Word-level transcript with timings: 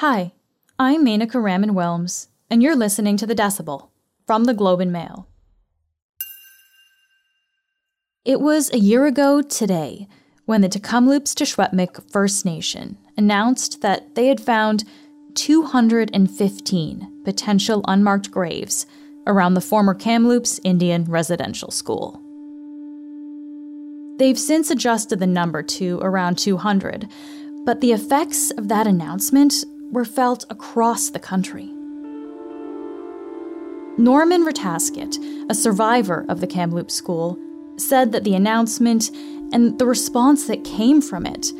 Hi, 0.00 0.32
I'm 0.78 1.06
Menaka 1.06 1.42
Raman 1.42 1.70
Wilms, 1.70 2.26
and 2.50 2.62
you're 2.62 2.76
listening 2.76 3.16
to 3.16 3.24
The 3.24 3.34
Decibel 3.34 3.88
from 4.26 4.44
the 4.44 4.52
Globe 4.52 4.80
and 4.80 4.92
Mail. 4.92 5.26
It 8.22 8.42
was 8.42 8.70
a 8.74 8.78
year 8.78 9.06
ago 9.06 9.40
today 9.40 10.06
when 10.44 10.60
the 10.60 10.68
Tk'emlúps 10.68 11.34
te 11.34 11.46
Secwépemc 11.46 12.12
First 12.12 12.44
Nation 12.44 12.98
announced 13.16 13.80
that 13.80 14.16
they 14.16 14.26
had 14.26 14.38
found 14.38 14.84
215 15.34 17.22
potential 17.24 17.82
unmarked 17.88 18.30
graves 18.30 18.84
around 19.26 19.54
the 19.54 19.62
former 19.62 19.94
Kamloops 19.94 20.60
Indian 20.62 21.04
Residential 21.04 21.70
School. 21.70 22.20
They've 24.18 24.38
since 24.38 24.70
adjusted 24.70 25.20
the 25.20 25.26
number 25.26 25.62
to 25.62 26.00
around 26.02 26.36
200, 26.36 27.08
but 27.64 27.80
the 27.80 27.92
effects 27.92 28.50
of 28.58 28.68
that 28.68 28.86
announcement 28.86 29.54
were 29.96 30.04
felt 30.04 30.44
across 30.50 31.08
the 31.08 31.18
country. 31.18 31.72
Norman 33.96 34.44
Retasket, 34.44 35.16
a 35.48 35.54
survivor 35.54 36.26
of 36.28 36.42
the 36.42 36.46
Kamloops 36.46 36.92
school, 36.92 37.38
said 37.78 38.12
that 38.12 38.22
the 38.22 38.34
announcement 38.34 39.10
and 39.54 39.78
the 39.78 39.86
response 39.86 40.48
that 40.48 40.64
came 40.64 41.00
from 41.00 41.24
it 41.24 41.50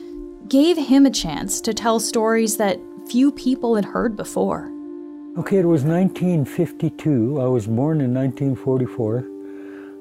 gave 0.51 0.77
him 0.77 1.07
a 1.07 1.11
chance 1.11 1.63
to 1.63 1.73
tell 1.73 1.99
stories 1.99 2.59
that 2.59 2.79
few 3.09 3.33
people 3.33 3.75
had 3.75 3.87
heard 3.87 4.19
before. 4.19 4.71
Okay, 5.39 5.57
it 5.57 5.65
was 5.65 5.85
1952. 5.85 7.41
I 7.41 7.47
was 7.47 7.67
born 7.67 8.03
in 8.03 8.13
1944, 8.13 9.25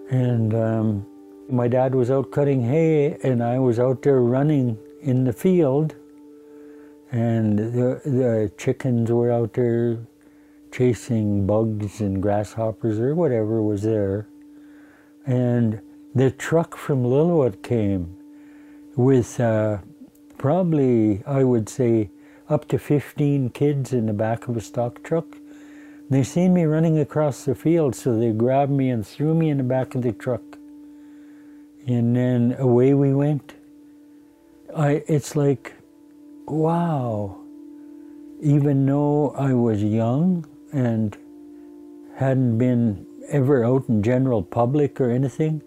and 0.09 0.54
um, 0.54 1.05
my 1.49 1.70
dad 1.70 1.95
was 1.95 2.12
out 2.12 2.31
cutting 2.31 2.65
hay, 2.65 3.17
and 3.23 3.41
I 3.41 3.59
was 3.59 3.79
out 3.79 4.02
there 4.02 4.20
running 4.20 4.77
in 4.99 5.23
the 5.23 5.31
field, 5.31 5.95
and 7.12 7.58
the, 7.58 8.02
the 8.04 8.52
chickens 8.58 9.12
were 9.12 9.32
out 9.32 9.54
there 9.54 10.00
chasing 10.72 11.48
bugs 11.48 12.02
and 12.02 12.21
grasshoppers 12.21 12.99
or 12.99 13.16
whatever 13.16 13.62
was 13.62 13.84
there. 13.84 14.27
And 15.26 15.82
the 16.13 16.32
truck 16.32 16.76
from 16.76 17.04
Lillooet 17.04 17.63
came 17.63 18.18
with 18.96 19.40
uh, 19.40 19.79
probably, 20.38 21.24
I 21.26 21.44
would 21.44 21.70
say, 21.70 22.10
up 22.49 22.68
to 22.68 22.77
15 22.77 23.49
kids 23.49 23.94
in 23.94 24.05
the 24.05 24.13
back 24.13 24.48
of 24.48 24.57
a 24.57 24.62
stock 24.62 25.01
truck. 25.04 25.26
They 26.10 26.24
seen 26.24 26.54
me 26.54 26.66
running 26.66 26.99
across 26.99 27.46
the 27.46 27.55
field, 27.55 27.96
so 27.96 28.18
they 28.20 28.32
grabbed 28.32 28.72
me 28.72 28.90
and 28.90 29.05
threw 29.05 29.34
me 29.34 29.49
in 29.49 29.57
the 29.57 29.63
back 29.63 29.96
of 29.96 30.04
the 30.04 30.12
truck. 30.12 30.44
And 31.88 32.16
then 32.16 32.55
away 32.60 32.94
we 32.94 33.13
went. 33.13 33.54
I, 34.76 35.04
it's 35.07 35.35
like, 35.35 35.74
wow. 36.49 37.38
Even 38.41 38.85
though 38.85 39.29
I 39.32 39.54
was 39.54 39.84
young 39.84 40.46
and 40.71 41.18
hadn't 42.15 42.57
been 42.57 43.05
ever 43.29 43.63
out 43.65 43.90
in 43.90 44.04
general 44.04 44.43
public 44.43 44.99
or 45.01 45.10
anything, 45.10 45.62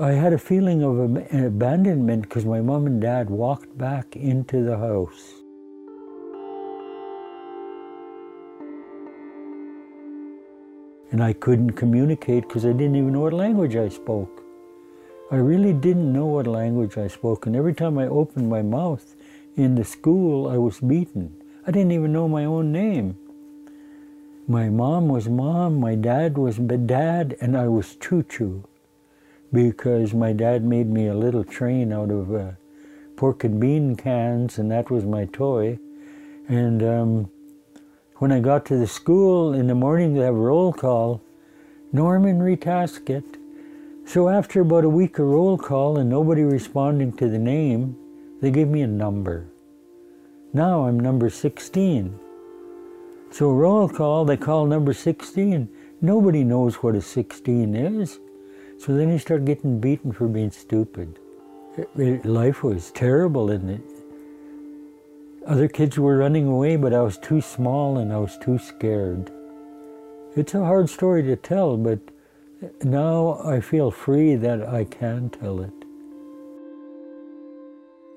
I 0.00 0.12
had 0.12 0.32
a 0.32 0.38
feeling 0.38 0.82
of 0.82 1.16
abandonment 1.32 2.22
because 2.22 2.44
my 2.44 2.60
mom 2.60 2.86
and 2.86 3.00
dad 3.00 3.28
walked 3.28 3.76
back 3.76 4.14
into 4.16 4.62
the 4.62 4.78
house. 4.78 5.34
And 11.10 11.24
I 11.24 11.32
couldn't 11.32 11.72
communicate 11.72 12.46
because 12.46 12.64
I 12.64 12.72
didn't 12.72 12.94
even 12.94 13.12
know 13.12 13.20
what 13.20 13.32
language 13.32 13.74
I 13.74 13.88
spoke. 13.88 14.44
I 15.32 15.36
really 15.36 15.72
didn't 15.72 16.12
know 16.12 16.26
what 16.26 16.46
language 16.46 16.96
I 16.96 17.08
spoke, 17.08 17.46
and 17.46 17.54
every 17.54 17.74
time 17.74 17.98
I 17.98 18.06
opened 18.06 18.48
my 18.48 18.62
mouth 18.62 19.16
in 19.60 19.74
the 19.74 19.84
school, 19.84 20.48
I 20.48 20.56
was 20.56 20.80
beaten. 20.80 21.36
I 21.66 21.70
didn't 21.70 21.92
even 21.92 22.12
know 22.12 22.26
my 22.28 22.46
own 22.46 22.72
name. 22.72 23.16
My 24.48 24.70
mom 24.70 25.08
was 25.08 25.28
mom, 25.28 25.78
my 25.78 25.94
dad 25.94 26.38
was 26.38 26.56
dad, 26.56 27.36
and 27.40 27.56
I 27.56 27.68
was 27.68 27.94
choo 27.96 28.22
choo 28.22 28.64
because 29.52 30.14
my 30.14 30.32
dad 30.32 30.64
made 30.64 30.88
me 30.88 31.08
a 31.08 31.14
little 31.14 31.44
train 31.44 31.92
out 31.92 32.10
of 32.10 32.34
uh, 32.34 32.52
pork 33.16 33.44
and 33.44 33.60
bean 33.60 33.96
cans, 33.96 34.58
and 34.58 34.70
that 34.70 34.90
was 34.90 35.04
my 35.04 35.26
toy. 35.26 35.78
And 36.48 36.82
um, 36.82 37.30
when 38.16 38.32
I 38.32 38.40
got 38.40 38.64
to 38.66 38.76
the 38.76 38.86
school 38.86 39.52
in 39.52 39.66
the 39.66 39.74
morning 39.74 40.14
to 40.14 40.22
have 40.22 40.34
roll 40.34 40.72
call, 40.72 41.20
Norman 41.92 42.40
Retasket. 42.40 43.36
So 44.06 44.28
after 44.28 44.62
about 44.62 44.84
a 44.84 44.88
week 44.88 45.18
of 45.18 45.26
roll 45.26 45.58
call 45.58 45.98
and 45.98 46.08
nobody 46.08 46.42
responding 46.42 47.12
to 47.18 47.28
the 47.28 47.38
name, 47.38 47.96
they 48.40 48.50
gave 48.50 48.68
me 48.68 48.80
a 48.80 48.86
number. 48.86 49.49
Now 50.52 50.86
I'm 50.86 50.98
number 50.98 51.30
16. 51.30 52.18
So 53.30 53.52
roll 53.52 53.88
call, 53.88 54.24
they 54.24 54.36
call 54.36 54.66
number 54.66 54.92
16. 54.92 55.68
Nobody 56.00 56.42
knows 56.42 56.76
what 56.76 56.96
a 56.96 57.00
16 57.00 57.74
is. 57.76 58.18
So 58.78 58.94
then 58.94 59.10
you 59.10 59.18
start 59.18 59.44
getting 59.44 59.78
beaten 59.78 60.10
for 60.10 60.26
being 60.26 60.50
stupid. 60.50 61.18
Eh, 61.76 61.84
eh, 62.00 62.18
life 62.24 62.64
was 62.64 62.90
terrible, 62.90 63.50
and 63.50 63.70
it, 63.70 63.80
other 65.46 65.68
kids 65.68 65.98
were 65.98 66.16
running 66.16 66.48
away, 66.48 66.76
but 66.76 66.92
I 66.92 67.02
was 67.02 67.18
too 67.18 67.40
small 67.40 67.98
and 67.98 68.12
I 68.12 68.18
was 68.18 68.36
too 68.38 68.58
scared. 68.58 69.30
It's 70.34 70.54
a 70.54 70.64
hard 70.64 70.90
story 70.90 71.22
to 71.24 71.36
tell, 71.36 71.76
but 71.76 72.00
now 72.82 73.40
I 73.44 73.60
feel 73.60 73.90
free 73.90 74.34
that 74.36 74.62
I 74.62 74.84
can 74.84 75.30
tell 75.30 75.60
it. 75.60 75.72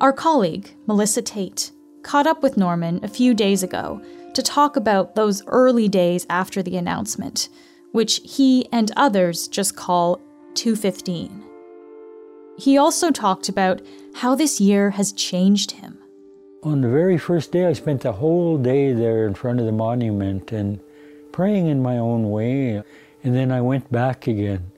Our 0.02 0.14
colleague, 0.14 0.72
Melissa 0.86 1.22
Tait, 1.22 1.72
caught 2.04 2.28
up 2.28 2.44
with 2.44 2.58
Norman 2.58 3.00
a 3.04 3.08
few 3.08 3.34
days 3.34 3.64
ago 3.64 4.02
to 4.34 4.42
talk 4.42 4.76
about 4.76 5.16
those 5.16 5.46
early 5.48 5.88
days 5.88 6.26
after 6.30 6.62
the 6.62 6.78
announcement, 6.78 7.50
which 7.92 8.22
he 8.24 8.68
and 8.72 8.92
others 8.96 9.48
just 9.48 9.76
call 9.76 10.20
215. 10.56 11.44
He 12.58 12.78
also 12.78 13.12
talked 13.12 13.50
about 13.50 13.82
how 14.16 14.36
this 14.36 14.62
year 14.62 14.92
has 14.92 15.12
changed 15.12 15.72
him. 15.72 15.98
On 16.62 16.82
the 16.82 16.90
very 16.90 17.18
first 17.18 17.52
day, 17.52 17.66
I 17.66 17.74
spent 17.74 18.02
the 18.02 18.14
whole 18.14 18.58
day 18.58 18.94
there 18.94 19.26
in 19.26 19.34
front 19.34 19.60
of 19.60 19.66
the 19.66 19.72
monument 19.72 20.52
and 20.52 20.80
praying 21.32 21.68
in 21.68 21.82
my 21.82 21.98
own 21.98 22.30
way. 22.30 22.84
And 23.24 23.36
then 23.36 23.52
I 23.52 23.62
went 23.62 23.92
back 23.92 24.28
again, 24.28 24.72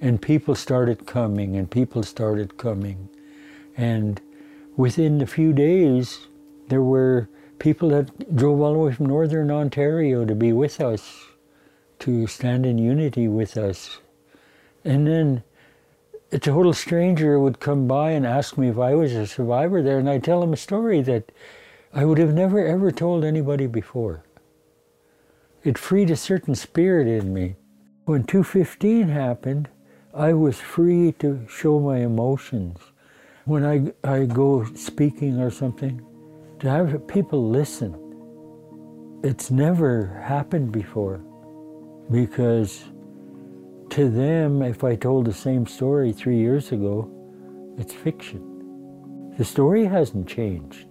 and 0.00 0.22
people 0.22 0.54
started 0.54 1.06
coming, 1.06 1.56
and 1.56 1.70
people 1.70 2.02
started 2.02 2.56
coming. 2.56 3.08
And 3.76 4.20
within 4.76 5.20
a 5.20 5.26
few 5.26 5.52
days, 5.52 6.26
there 6.68 6.82
were 6.82 7.28
people 7.58 7.88
that 7.90 8.36
drove 8.36 8.60
all 8.60 8.72
the 8.72 8.78
way 8.78 8.92
from 8.92 9.06
northern 9.06 9.50
Ontario 9.50 10.24
to 10.24 10.34
be 10.34 10.52
with 10.52 10.80
us, 10.80 11.26
to 12.00 12.26
stand 12.26 12.66
in 12.66 12.78
unity 12.78 13.28
with 13.28 13.56
us. 13.56 13.98
And 14.84 15.06
then 15.06 15.42
a 16.32 16.38
total 16.38 16.72
stranger 16.72 17.38
would 17.38 17.60
come 17.60 17.86
by 17.86 18.10
and 18.10 18.26
ask 18.26 18.58
me 18.58 18.68
if 18.68 18.78
I 18.78 18.94
was 18.94 19.12
a 19.12 19.26
survivor 19.26 19.82
there, 19.82 19.98
and 19.98 20.10
I'd 20.10 20.24
tell 20.24 20.42
him 20.42 20.52
a 20.52 20.56
story 20.56 21.00
that 21.02 21.30
I 21.94 22.04
would 22.04 22.18
have 22.18 22.34
never 22.34 22.64
ever 22.64 22.90
told 22.90 23.24
anybody 23.24 23.66
before. 23.66 24.22
It 25.62 25.78
freed 25.78 26.10
a 26.10 26.16
certain 26.16 26.54
spirit 26.54 27.08
in 27.08 27.32
me. 27.32 27.56
When 28.04 28.24
215 28.24 29.08
happened, 29.08 29.68
I 30.14 30.32
was 30.32 30.60
free 30.60 31.12
to 31.18 31.46
show 31.48 31.80
my 31.80 31.98
emotions. 31.98 32.78
When 33.44 33.64
I, 33.64 33.92
I 34.08 34.26
go 34.26 34.64
speaking 34.74 35.40
or 35.40 35.50
something, 35.50 36.04
people 37.06 37.48
listen. 37.50 37.94
It's 39.22 39.50
never 39.50 40.22
happened 40.24 40.72
before 40.72 41.20
because 42.10 42.84
to 43.90 44.08
them, 44.10 44.62
if 44.62 44.84
I 44.84 44.96
told 44.96 45.26
the 45.26 45.32
same 45.32 45.66
story 45.66 46.12
three 46.12 46.38
years 46.38 46.72
ago, 46.72 47.10
it's 47.78 47.92
fiction. 47.92 49.34
The 49.38 49.44
story 49.44 49.84
hasn't 49.84 50.28
changed. 50.28 50.88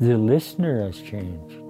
The 0.00 0.16
listener 0.16 0.84
has 0.84 1.00
changed. 1.00 1.60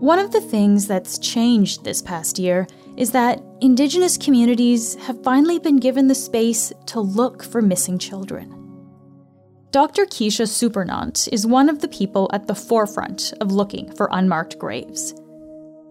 One 0.00 0.18
of 0.20 0.30
the 0.30 0.40
things 0.40 0.86
that's 0.86 1.18
changed 1.18 1.84
this 1.84 2.00
past 2.00 2.38
year 2.38 2.66
is 2.96 3.10
that 3.12 3.42
Indigenous 3.60 4.16
communities 4.16 4.94
have 4.96 5.22
finally 5.24 5.58
been 5.58 5.78
given 5.78 6.06
the 6.06 6.14
space 6.14 6.72
to 6.86 7.00
look 7.00 7.42
for 7.42 7.60
missing 7.60 7.98
children. 7.98 8.57
Dr. 9.70 10.06
Kisha 10.06 10.48
Supernant 10.48 11.28
is 11.30 11.46
one 11.46 11.68
of 11.68 11.80
the 11.80 11.88
people 11.88 12.30
at 12.32 12.46
the 12.46 12.54
forefront 12.54 13.34
of 13.42 13.52
looking 13.52 13.92
for 13.94 14.08
unmarked 14.12 14.58
graves. 14.58 15.14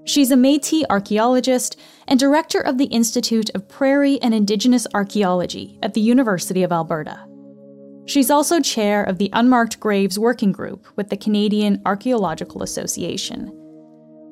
She's 0.03 0.31
a 0.31 0.35
Metis 0.35 0.83
archaeologist 0.89 1.79
and 2.07 2.19
director 2.19 2.59
of 2.59 2.79
the 2.79 2.85
Institute 2.85 3.51
of 3.53 3.68
Prairie 3.68 4.19
and 4.24 4.33
Indigenous 4.33 4.88
Archaeology 4.95 5.77
at 5.83 5.94
the 5.94 6.01
University 6.01 6.63
of 6.63 6.71
Alberta. 6.71 7.19
She's 8.07 8.31
also 8.31 8.62
chair 8.62 9.03
of 9.03 9.19
the 9.19 9.29
Unmarked 9.33 9.80
Graves 9.80 10.18
Working 10.18 10.53
Group 10.53 10.88
with 10.95 11.09
the 11.09 11.18
Canadian 11.18 11.80
Archaeological 11.85 12.63
Association. 12.63 13.51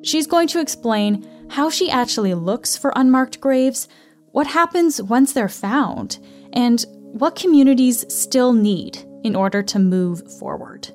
She's 0.02 0.26
going 0.26 0.48
to 0.48 0.60
explain 0.60 1.24
how 1.50 1.70
she 1.70 1.88
actually 1.88 2.34
looks 2.34 2.76
for 2.76 2.92
unmarked 2.96 3.40
graves, 3.40 3.86
what 4.32 4.48
happens 4.48 5.00
once 5.00 5.32
they're 5.32 5.48
found, 5.48 6.18
and 6.52 6.84
what 7.12 7.36
communities 7.36 8.12
still 8.12 8.52
need 8.52 9.06
in 9.26 9.34
order 9.34 9.60
to 9.60 9.80
move 9.80 10.22
forward. 10.38 10.88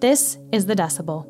This 0.00 0.38
is 0.52 0.66
The 0.66 0.76
Decibel. 0.76 1.26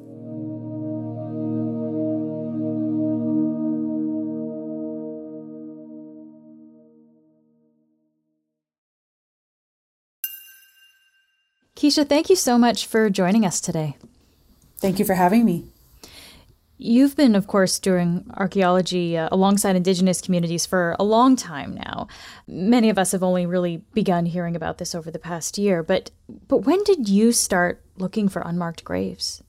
Kisha, 11.74 12.06
thank 12.06 12.28
you 12.28 12.36
so 12.36 12.58
much 12.58 12.86
for 12.86 13.08
joining 13.08 13.46
us 13.46 13.60
today. 13.60 13.96
Thank 14.78 14.98
you 14.98 15.04
for 15.04 15.14
having 15.14 15.44
me. 15.44 15.71
You've 16.84 17.14
been, 17.14 17.36
of 17.36 17.46
course, 17.46 17.78
doing 17.78 18.28
archaeology 18.34 19.16
uh, 19.16 19.28
alongside 19.30 19.76
Indigenous 19.76 20.20
communities 20.20 20.66
for 20.66 20.96
a 20.98 21.04
long 21.04 21.36
time 21.36 21.74
now. 21.74 22.08
Many 22.48 22.90
of 22.90 22.98
us 22.98 23.12
have 23.12 23.22
only 23.22 23.46
really 23.46 23.84
begun 23.94 24.26
hearing 24.26 24.56
about 24.56 24.78
this 24.78 24.92
over 24.92 25.08
the 25.08 25.20
past 25.20 25.58
year. 25.58 25.84
But, 25.84 26.10
but 26.48 26.66
when 26.66 26.82
did 26.82 27.08
you 27.08 27.30
start 27.30 27.80
looking 27.98 28.28
for 28.28 28.42
unmarked 28.44 28.82
graves? 28.82 29.44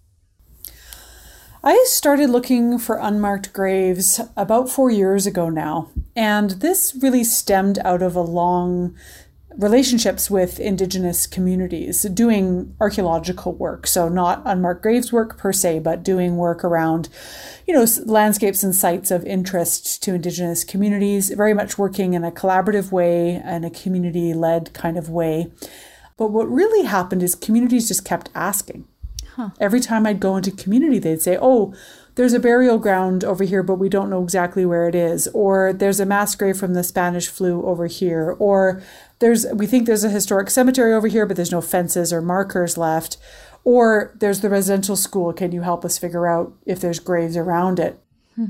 I 1.64 1.84
started 1.88 2.30
looking 2.30 2.78
for 2.78 2.98
unmarked 2.98 3.52
graves 3.52 4.22
about 4.38 4.70
four 4.70 4.92
years 4.92 5.26
ago 5.26 5.50
now. 5.50 5.90
And 6.16 6.52
this 6.52 6.96
really 7.02 7.24
stemmed 7.24 7.80
out 7.80 8.04
of 8.04 8.16
a 8.16 8.22
long 8.22 8.96
relationships 9.58 10.30
with 10.30 10.60
indigenous 10.60 11.28
communities 11.28 12.04
doing 12.04 12.76
archaeological 12.80 13.54
work 13.54 13.86
so 13.86 14.10
not 14.10 14.42
unmarked 14.46 14.82
graves 14.82 15.12
work 15.12 15.38
per 15.38 15.54
se 15.54 15.80
but 15.80 16.04
doing 16.04 16.38
work 16.38 16.64
around 16.64 17.10
you 17.68 17.74
know 17.74 17.86
landscapes 18.06 18.64
and 18.64 18.76
sites 18.76 19.12
of 19.12 19.26
interest 19.26 20.02
to 20.02 20.16
indigenous 20.16 20.64
communities 20.64 21.30
very 21.30 21.54
much 21.54 21.78
working 21.78 22.14
in 22.14 22.24
a 22.24 22.32
collaborative 22.32 22.92
way 22.92 23.42
and 23.44 23.66
a 23.66 23.70
community 23.70 24.34
led 24.34 24.74
kind 24.74 24.98
of 24.98 25.10
way 25.10 25.52
but 26.18 26.32
what 26.32 26.50
really 26.50 26.86
happened 26.86 27.22
is 27.22 27.36
communities 27.36 27.88
just 27.88 28.06
kept 28.06 28.30
asking 28.34 28.88
huh. 29.36 29.50
every 29.60 29.80
time 29.80 30.06
i'd 30.06 30.20
go 30.20 30.36
into 30.36 30.52
community 30.52 31.00
they'd 31.00 31.22
say 31.22 31.38
oh 31.42 31.74
there's 32.16 32.34
a 32.34 32.40
burial 32.40 32.78
ground 32.78 33.24
over 33.24 33.44
here, 33.44 33.64
but 33.64 33.76
we 33.76 33.90
don't 33.90 34.10
know 34.10 34.24
exactly 34.24 34.66
where 34.66 34.88
it 34.88 34.94
is. 34.94 35.28
Or 35.30 35.74
there's 35.74 36.00
a 36.00 36.06
mass 36.06 36.36
grave 36.36 36.58
from 36.58 36.74
the 36.74 36.84
Spanish 36.84 37.28
flu 37.28 37.66
over 37.66 37.88
here. 37.88 38.36
Or 38.38 38.84
there's 39.24 39.46
we 39.54 39.66
think 39.66 39.86
there's 39.86 40.04
a 40.04 40.10
historic 40.10 40.50
cemetery 40.50 40.94
over 40.94 41.08
here, 41.08 41.26
but 41.26 41.38
there's 41.38 41.52
no 41.52 41.62
fences 41.62 42.12
or 42.12 42.22
markers 42.22 42.78
left. 42.78 43.16
Or 43.64 44.14
there's 44.20 44.42
the 44.42 44.50
residential 44.50 44.98
school. 44.98 45.32
Can 45.32 45.54
you 45.54 45.62
help 45.62 45.86
us 45.86 45.98
figure 45.98 46.28
out 46.28 46.54
if 46.66 46.82
there's 46.82 47.00
graves 47.00 47.38
around 47.38 47.80
it? 47.80 47.98
Hmm. 48.36 48.48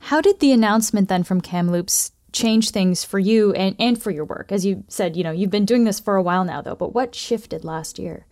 How 0.00 0.20
did 0.20 0.40
the 0.40 0.50
announcement 0.50 1.08
then 1.08 1.22
from 1.22 1.40
Kamloops 1.40 2.10
change 2.32 2.70
things 2.70 3.04
for 3.04 3.20
you 3.20 3.52
and, 3.52 3.76
and 3.78 4.02
for 4.02 4.10
your 4.10 4.24
work? 4.24 4.50
As 4.50 4.66
you 4.66 4.82
said, 4.88 5.14
you 5.16 5.22
know, 5.22 5.30
you've 5.30 5.50
been 5.52 5.64
doing 5.64 5.84
this 5.84 6.00
for 6.00 6.16
a 6.16 6.22
while 6.22 6.44
now 6.44 6.60
though, 6.60 6.74
but 6.74 6.92
what 6.92 7.14
shifted 7.14 7.64
last 7.64 7.96
year? 7.96 8.26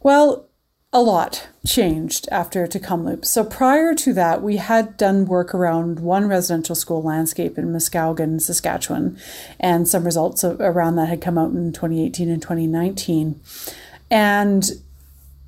Well, 0.00 0.48
a 0.94 1.02
lot 1.02 1.48
changed 1.66 2.28
after 2.30 2.68
Tk'emlúps. 2.68 3.24
So 3.24 3.42
prior 3.42 3.94
to 3.96 4.12
that, 4.12 4.42
we 4.42 4.58
had 4.58 4.96
done 4.96 5.26
work 5.26 5.52
around 5.52 5.98
one 5.98 6.28
residential 6.28 6.76
school 6.76 7.02
landscape 7.02 7.58
in 7.58 7.72
Muskowekwan, 7.72 8.40
Saskatchewan, 8.40 9.18
and 9.58 9.88
some 9.88 10.04
results 10.04 10.44
around 10.44 10.94
that 10.94 11.08
had 11.08 11.20
come 11.20 11.36
out 11.36 11.50
in 11.50 11.72
2018 11.72 12.30
and 12.30 12.40
2019. 12.40 13.40
And 14.08 14.70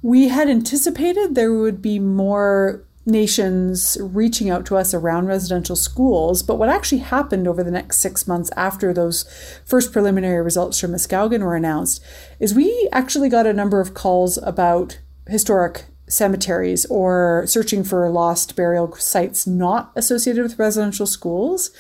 we 0.03 0.29
had 0.29 0.49
anticipated 0.49 1.37
there 1.37 1.55
would 1.55 1.81
be 1.81 2.01
more 2.01 2.83
nations 3.09 3.97
reaching 4.01 4.51
out 4.51 4.67
to 4.67 4.77
us 4.77 4.93
around 4.93 5.27
residential 5.27 5.77
schools. 5.77 6.43
But 6.43 6.57
what 6.57 6.69
actually 6.69 6.99
happened 6.99 7.47
over 7.47 7.63
the 7.63 7.71
next 7.71 7.99
six 7.99 8.27
months 8.27 8.51
after 8.57 8.93
those 8.93 9.25
first 9.65 9.93
preliminary 9.93 10.43
results 10.43 10.81
from 10.81 10.91
Muskowekwan 10.91 11.45
were 11.45 11.55
announced 11.55 12.03
is 12.41 12.53
we 12.53 12.89
actually 12.91 13.29
got 13.29 13.47
a 13.47 13.53
number 13.53 13.81
of 13.81 13.95
calls 13.95 14.39
about 14.39 14.99
historic 15.29 15.85
cemeteries 16.09 16.87
or 16.87 17.45
searching 17.47 17.83
for 17.83 18.09
lost 18.11 18.55
burial 18.55 18.95
sites 18.97 19.47
not 19.47 19.91
associated 19.97 20.43
with 20.43 20.59
residential 20.59 21.07
schools, 21.07 21.71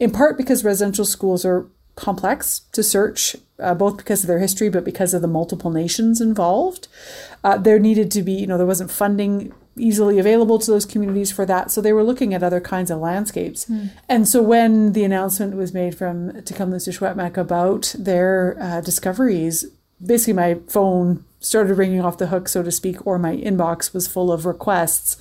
in 0.00 0.10
part 0.10 0.36
because 0.36 0.64
residential 0.64 1.04
schools 1.04 1.44
are 1.44 1.66
complex 1.96 2.60
to 2.72 2.82
search, 2.82 3.36
uh, 3.58 3.74
both 3.74 3.96
because 3.96 4.22
of 4.22 4.26
their 4.26 4.38
history, 4.38 4.68
but 4.68 4.84
because 4.84 5.14
of 5.14 5.22
the 5.22 5.28
multiple 5.28 5.70
nations 5.70 6.20
involved. 6.20 6.88
Uh, 7.44 7.56
there 7.56 7.78
needed 7.78 8.10
to 8.10 8.22
be, 8.22 8.32
you 8.32 8.46
know, 8.46 8.56
there 8.56 8.66
wasn't 8.66 8.90
funding 8.90 9.52
easily 9.76 10.18
available 10.18 10.58
to 10.58 10.70
those 10.70 10.86
communities 10.86 11.32
for 11.32 11.44
that. 11.46 11.70
So 11.70 11.80
they 11.80 11.92
were 11.92 12.04
looking 12.04 12.32
at 12.32 12.42
other 12.42 12.60
kinds 12.60 12.90
of 12.90 13.00
landscapes. 13.00 13.66
Mm. 13.66 13.90
And 14.08 14.28
so 14.28 14.40
when 14.42 14.92
the 14.92 15.04
announcement 15.04 15.56
was 15.56 15.74
made 15.74 15.96
from 15.96 16.30
Tk'emlúps 16.30 16.88
Secwépemc 16.88 17.36
about 17.36 17.94
their 17.98 18.56
uh, 18.60 18.80
discoveries, 18.80 19.66
basically 20.04 20.32
my 20.34 20.54
phone 20.68 21.24
started 21.44 21.74
ringing 21.74 22.00
off 22.00 22.18
the 22.18 22.28
hook, 22.28 22.48
so 22.48 22.62
to 22.62 22.70
speak, 22.70 23.06
or 23.06 23.18
my 23.18 23.36
inbox 23.36 23.92
was 23.92 24.08
full 24.08 24.32
of 24.32 24.46
requests 24.46 25.16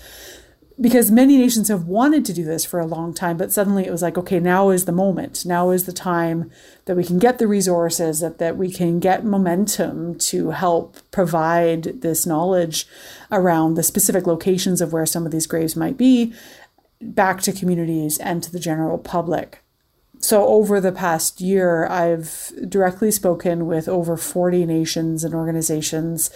because 0.79 1.11
many 1.11 1.37
nations 1.37 1.67
have 1.67 1.85
wanted 1.85 2.25
to 2.25 2.33
do 2.33 2.43
this 2.43 2.65
for 2.65 2.79
a 2.79 2.85
long 2.85 3.13
time, 3.13 3.37
but 3.37 3.51
suddenly 3.51 3.85
it 3.85 3.91
was 3.91 4.01
like, 4.01 4.17
okay, 4.17 4.39
now 4.39 4.69
is 4.69 4.85
the 4.85 4.91
moment. 4.91 5.45
Now 5.45 5.69
is 5.69 5.85
the 5.85 5.93
time 5.93 6.49
that 6.85 6.97
we 6.97 7.03
can 7.03 7.19
get 7.19 7.37
the 7.37 7.47
resources, 7.47 8.21
that, 8.21 8.39
that 8.39 8.57
we 8.57 8.71
can 8.71 8.99
get 8.99 9.23
momentum 9.23 10.17
to 10.17 10.49
help 10.49 10.97
provide 11.11 12.01
this 12.01 12.25
knowledge 12.25 12.87
around 13.31 13.75
the 13.75 13.83
specific 13.83 14.25
locations 14.25 14.81
of 14.81 14.91
where 14.91 15.05
some 15.05 15.25
of 15.25 15.31
these 15.31 15.47
graves 15.47 15.75
might 15.75 15.97
be 15.97 16.33
back 17.01 17.41
to 17.41 17.51
communities 17.51 18.17
and 18.17 18.41
to 18.41 18.51
the 18.51 18.59
general 18.59 18.97
public 18.97 19.62
so 20.23 20.47
over 20.47 20.79
the 20.79 20.93
past 20.93 21.41
year, 21.41 21.85
I've 21.87 22.51
directly 22.69 23.11
spoken 23.11 23.65
with 23.65 23.89
over 23.89 24.15
40 24.15 24.65
nations 24.65 25.23
and 25.25 25.33
organizations, 25.33 26.29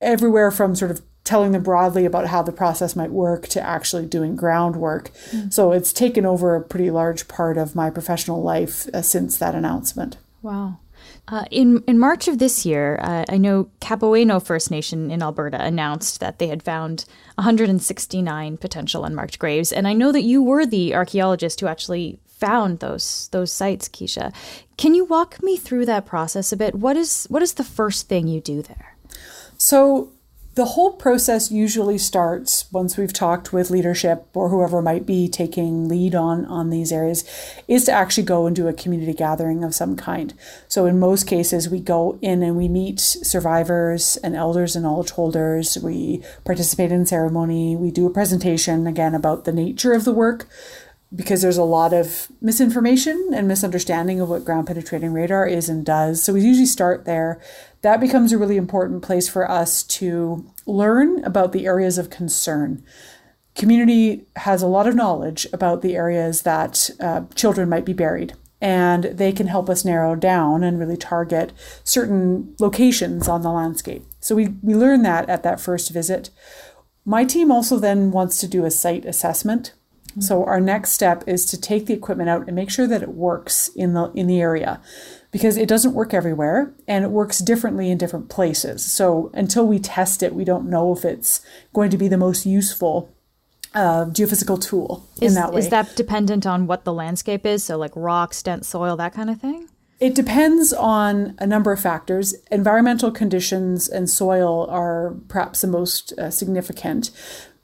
everywhere 0.00 0.52
from 0.52 0.76
sort 0.76 0.92
of 0.92 1.02
telling 1.24 1.52
them 1.52 1.62
broadly 1.62 2.04
about 2.04 2.28
how 2.28 2.42
the 2.42 2.52
process 2.52 2.94
might 2.94 3.10
work 3.10 3.48
to 3.48 3.60
actually 3.60 4.06
doing 4.06 4.36
groundwork. 4.36 5.10
Mm-hmm. 5.30 5.50
So 5.50 5.72
it's 5.72 5.92
taken 5.92 6.24
over 6.24 6.54
a 6.54 6.62
pretty 6.62 6.90
large 6.90 7.26
part 7.26 7.56
of 7.58 7.74
my 7.74 7.90
professional 7.90 8.42
life 8.42 8.88
uh, 8.94 9.02
since 9.02 9.38
that 9.38 9.54
announcement. 9.54 10.18
Wow. 10.42 10.78
Uh, 11.28 11.44
in 11.50 11.82
in 11.86 11.98
March 11.98 12.26
of 12.28 12.38
this 12.38 12.66
year, 12.66 12.98
uh, 13.00 13.24
I 13.28 13.38
know 13.38 13.70
Kapawe'no 13.80 14.44
First 14.44 14.70
Nation 14.70 15.10
in 15.10 15.22
Alberta 15.22 15.62
announced 15.62 16.20
that 16.20 16.38
they 16.38 16.48
had 16.48 16.62
found 16.62 17.04
169 17.36 18.56
potential 18.56 19.04
unmarked 19.04 19.38
graves, 19.38 19.72
and 19.72 19.86
I 19.86 19.92
know 19.92 20.10
that 20.12 20.22
you 20.22 20.42
were 20.42 20.66
the 20.66 20.94
archaeologist 20.94 21.60
who 21.60 21.68
actually 21.68 22.18
found 22.42 22.80
those 22.80 23.28
those 23.30 23.52
sites, 23.52 23.88
Kisha. 23.88 24.34
Can 24.76 24.94
you 24.94 25.04
walk 25.04 25.40
me 25.42 25.56
through 25.56 25.86
that 25.86 26.06
process 26.06 26.52
a 26.52 26.56
bit? 26.56 26.74
What 26.74 26.96
is 26.96 27.26
what 27.30 27.42
is 27.42 27.54
the 27.54 27.64
first 27.64 28.08
thing 28.08 28.26
you 28.26 28.40
do 28.40 28.62
there? 28.62 28.96
So 29.56 30.10
the 30.54 30.64
whole 30.66 30.92
process 30.92 31.50
usually 31.50 31.96
starts 31.96 32.70
once 32.70 32.98
we've 32.98 33.12
talked 33.12 33.54
with 33.54 33.70
leadership 33.70 34.26
or 34.34 34.50
whoever 34.50 34.82
might 34.82 35.06
be 35.06 35.26
taking 35.26 35.88
lead 35.88 36.14
on 36.14 36.44
on 36.46 36.68
these 36.68 36.92
areas 36.92 37.24
is 37.68 37.84
to 37.84 37.92
actually 37.92 38.24
go 38.24 38.46
and 38.46 38.54
do 38.54 38.68
a 38.68 38.72
community 38.72 39.14
gathering 39.14 39.64
of 39.64 39.74
some 39.74 39.96
kind 39.96 40.34
so 40.68 40.84
in 40.84 40.98
most 40.98 41.26
cases 41.26 41.70
we 41.70 41.80
go 41.80 42.18
in 42.20 42.42
and 42.42 42.56
we 42.56 42.68
meet 42.68 43.00
survivors 43.00 44.18
and 44.18 44.36
elders 44.36 44.76
and 44.76 44.82
knowledge 44.82 45.12
holders 45.12 45.78
we 45.78 46.22
participate 46.44 46.92
in 46.92 47.06
ceremony 47.06 47.74
we 47.74 47.90
do 47.90 48.06
a 48.06 48.10
presentation 48.10 48.86
again 48.86 49.14
about 49.14 49.44
the 49.44 49.52
nature 49.52 49.94
of 49.94 50.04
the 50.04 50.12
work 50.12 50.46
because 51.14 51.42
there's 51.42 51.58
a 51.58 51.64
lot 51.64 51.92
of 51.92 52.28
misinformation 52.40 53.30
and 53.34 53.46
misunderstanding 53.46 54.20
of 54.20 54.28
what 54.28 54.44
ground 54.44 54.66
penetrating 54.66 55.12
radar 55.12 55.46
is 55.46 55.68
and 55.68 55.84
does. 55.84 56.22
So 56.22 56.32
we 56.32 56.40
usually 56.40 56.66
start 56.66 57.04
there. 57.04 57.40
That 57.82 58.00
becomes 58.00 58.32
a 58.32 58.38
really 58.38 58.56
important 58.56 59.02
place 59.02 59.28
for 59.28 59.50
us 59.50 59.82
to 59.84 60.44
learn 60.66 61.22
about 61.24 61.52
the 61.52 61.66
areas 61.66 61.98
of 61.98 62.10
concern. 62.10 62.82
Community 63.54 64.24
has 64.36 64.62
a 64.62 64.66
lot 64.66 64.86
of 64.86 64.94
knowledge 64.94 65.46
about 65.52 65.82
the 65.82 65.96
areas 65.96 66.42
that 66.42 66.88
uh, 67.00 67.22
children 67.34 67.68
might 67.68 67.84
be 67.84 67.92
buried, 67.92 68.32
and 68.62 69.04
they 69.04 69.32
can 69.32 69.48
help 69.48 69.68
us 69.68 69.84
narrow 69.84 70.14
down 70.14 70.64
and 70.64 70.78
really 70.78 70.96
target 70.96 71.52
certain 71.84 72.54
locations 72.58 73.28
on 73.28 73.42
the 73.42 73.50
landscape. 73.50 74.06
So 74.20 74.34
we, 74.34 74.54
we 74.62 74.74
learn 74.74 75.02
that 75.02 75.28
at 75.28 75.42
that 75.42 75.60
first 75.60 75.90
visit. 75.90 76.30
My 77.04 77.24
team 77.24 77.52
also 77.52 77.78
then 77.78 78.12
wants 78.12 78.38
to 78.38 78.48
do 78.48 78.64
a 78.64 78.70
site 78.70 79.04
assessment 79.04 79.74
so 80.18 80.44
our 80.44 80.60
next 80.60 80.92
step 80.92 81.24
is 81.26 81.46
to 81.46 81.60
take 81.60 81.86
the 81.86 81.94
equipment 81.94 82.28
out 82.28 82.46
and 82.46 82.54
make 82.54 82.70
sure 82.70 82.86
that 82.86 83.02
it 83.02 83.10
works 83.10 83.68
in 83.68 83.94
the 83.94 84.10
in 84.12 84.26
the 84.26 84.40
area 84.40 84.80
because 85.30 85.56
it 85.56 85.68
doesn't 85.68 85.94
work 85.94 86.12
everywhere 86.12 86.72
and 86.86 87.04
it 87.04 87.10
works 87.10 87.38
differently 87.38 87.90
in 87.90 87.98
different 87.98 88.28
places. 88.28 88.84
So 88.84 89.30
until 89.34 89.66
we 89.66 89.78
test 89.78 90.22
it, 90.22 90.34
we 90.34 90.44
don't 90.44 90.68
know 90.68 90.92
if 90.92 91.04
it's 91.04 91.40
going 91.72 91.90
to 91.90 91.96
be 91.96 92.06
the 92.06 92.18
most 92.18 92.44
useful 92.44 93.10
uh, 93.74 94.04
geophysical 94.04 94.62
tool 94.62 95.08
is, 95.20 95.32
in 95.32 95.34
that 95.40 95.52
way. 95.52 95.60
Is 95.60 95.70
that 95.70 95.96
dependent 95.96 96.46
on 96.46 96.66
what 96.66 96.84
the 96.84 96.92
landscape 96.92 97.46
is? 97.46 97.64
So 97.64 97.78
like 97.78 97.92
rocks, 97.96 98.42
dense 98.42 98.68
soil, 98.68 98.96
that 98.96 99.14
kind 99.14 99.30
of 99.30 99.40
thing? 99.40 99.68
It 99.98 100.14
depends 100.14 100.72
on 100.72 101.36
a 101.38 101.46
number 101.46 101.72
of 101.72 101.80
factors. 101.80 102.34
Environmental 102.50 103.10
conditions 103.10 103.88
and 103.88 104.10
soil 104.10 104.66
are 104.68 105.14
perhaps 105.28 105.60
the 105.62 105.68
most 105.68 106.12
uh, 106.18 106.30
significant. 106.30 107.10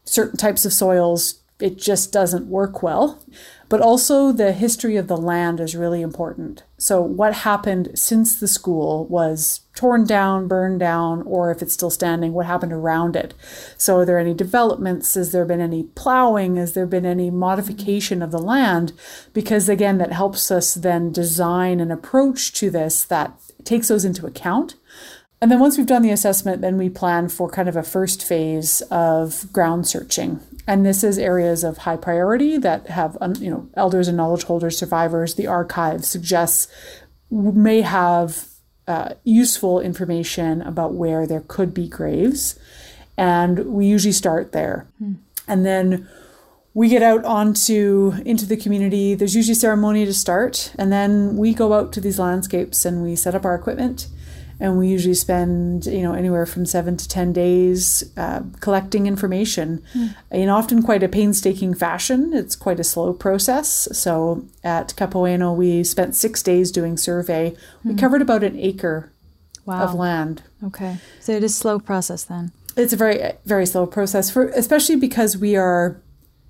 Certain 0.04 0.38
types 0.38 0.64
of 0.64 0.72
soils 0.72 1.42
it 1.60 1.76
just 1.76 2.12
doesn't 2.12 2.46
work 2.46 2.82
well. 2.82 3.22
But 3.68 3.80
also, 3.82 4.32
the 4.32 4.52
history 4.52 4.96
of 4.96 5.08
the 5.08 5.16
land 5.16 5.60
is 5.60 5.76
really 5.76 6.00
important. 6.00 6.62
So, 6.78 7.02
what 7.02 7.34
happened 7.34 7.90
since 7.94 8.40
the 8.40 8.48
school 8.48 9.04
was 9.06 9.60
torn 9.74 10.04
down, 10.04 10.48
burned 10.48 10.80
down, 10.80 11.22
or 11.22 11.50
if 11.50 11.60
it's 11.60 11.74
still 11.74 11.90
standing, 11.90 12.32
what 12.32 12.46
happened 12.46 12.72
around 12.72 13.14
it? 13.14 13.34
So, 13.76 13.98
are 13.98 14.04
there 14.06 14.18
any 14.18 14.32
developments? 14.32 15.12
Has 15.14 15.32
there 15.32 15.44
been 15.44 15.60
any 15.60 15.82
plowing? 15.82 16.56
Has 16.56 16.72
there 16.72 16.86
been 16.86 17.04
any 17.04 17.30
modification 17.30 18.22
of 18.22 18.30
the 18.30 18.38
land? 18.38 18.92
Because, 19.34 19.68
again, 19.68 19.98
that 19.98 20.12
helps 20.12 20.50
us 20.50 20.72
then 20.74 21.12
design 21.12 21.78
an 21.80 21.90
approach 21.90 22.52
to 22.54 22.70
this 22.70 23.04
that 23.04 23.38
takes 23.64 23.88
those 23.88 24.04
into 24.04 24.26
account. 24.26 24.76
And 25.40 25.50
then 25.50 25.60
once 25.60 25.76
we've 25.76 25.86
done 25.86 26.02
the 26.02 26.10
assessment, 26.10 26.62
then 26.62 26.78
we 26.78 26.88
plan 26.88 27.28
for 27.28 27.48
kind 27.48 27.68
of 27.68 27.76
a 27.76 27.82
first 27.82 28.24
phase 28.24 28.80
of 28.90 29.52
ground 29.52 29.86
searching. 29.86 30.40
And 30.68 30.84
this 30.84 31.02
is 31.02 31.18
areas 31.18 31.64
of 31.64 31.78
high 31.78 31.96
priority 31.96 32.58
that 32.58 32.88
have, 32.88 33.16
you 33.40 33.50
know, 33.50 33.70
elders 33.72 34.06
and 34.06 34.18
knowledge 34.18 34.44
holders, 34.44 34.76
survivors. 34.76 35.34
The 35.34 35.46
archive 35.46 36.04
suggests 36.04 36.68
may 37.30 37.80
have 37.80 38.44
uh, 38.86 39.14
useful 39.24 39.80
information 39.80 40.60
about 40.60 40.92
where 40.92 41.26
there 41.26 41.42
could 41.48 41.72
be 41.72 41.88
graves. 41.88 42.58
And 43.16 43.64
we 43.72 43.86
usually 43.86 44.12
start 44.12 44.52
there. 44.52 44.86
Hmm. 44.98 45.14
And 45.48 45.64
then 45.64 46.06
we 46.74 46.90
get 46.90 47.02
out 47.02 47.24
onto 47.24 48.12
into 48.26 48.44
the 48.44 48.56
community. 48.56 49.14
There's 49.14 49.34
usually 49.34 49.54
ceremony 49.54 50.04
to 50.04 50.12
start, 50.12 50.72
and 50.78 50.92
then 50.92 51.38
we 51.38 51.54
go 51.54 51.72
out 51.72 51.94
to 51.94 52.00
these 52.00 52.18
landscapes 52.18 52.84
and 52.84 53.02
we 53.02 53.16
set 53.16 53.34
up 53.34 53.46
our 53.46 53.54
equipment 53.54 54.06
and 54.60 54.78
we 54.78 54.88
usually 54.88 55.14
spend 55.14 55.86
you 55.86 56.02
know 56.02 56.14
anywhere 56.14 56.46
from 56.46 56.66
seven 56.66 56.96
to 56.96 57.08
ten 57.08 57.32
days 57.32 58.04
uh, 58.16 58.42
collecting 58.60 59.06
information 59.06 59.82
mm. 59.94 60.14
in 60.30 60.48
often 60.48 60.82
quite 60.82 61.02
a 61.02 61.08
painstaking 61.08 61.74
fashion 61.74 62.32
it's 62.32 62.56
quite 62.56 62.80
a 62.80 62.84
slow 62.84 63.12
process 63.12 63.88
so 63.92 64.44
at 64.64 64.94
Kapawe'no 64.96 65.54
we 65.54 65.84
spent 65.84 66.14
six 66.14 66.42
days 66.42 66.70
doing 66.70 66.96
survey 66.96 67.54
we 67.84 67.92
mm. 67.92 67.98
covered 67.98 68.22
about 68.22 68.42
an 68.42 68.58
acre 68.58 69.12
wow. 69.64 69.82
of 69.82 69.94
land 69.94 70.42
okay 70.64 70.98
so 71.20 71.32
it 71.32 71.44
is 71.44 71.54
slow 71.56 71.78
process 71.78 72.24
then 72.24 72.52
it's 72.76 72.92
a 72.92 72.96
very 72.96 73.32
very 73.44 73.66
slow 73.66 73.86
process 73.86 74.30
for 74.30 74.48
especially 74.48 74.96
because 74.96 75.36
we 75.36 75.56
are 75.56 76.00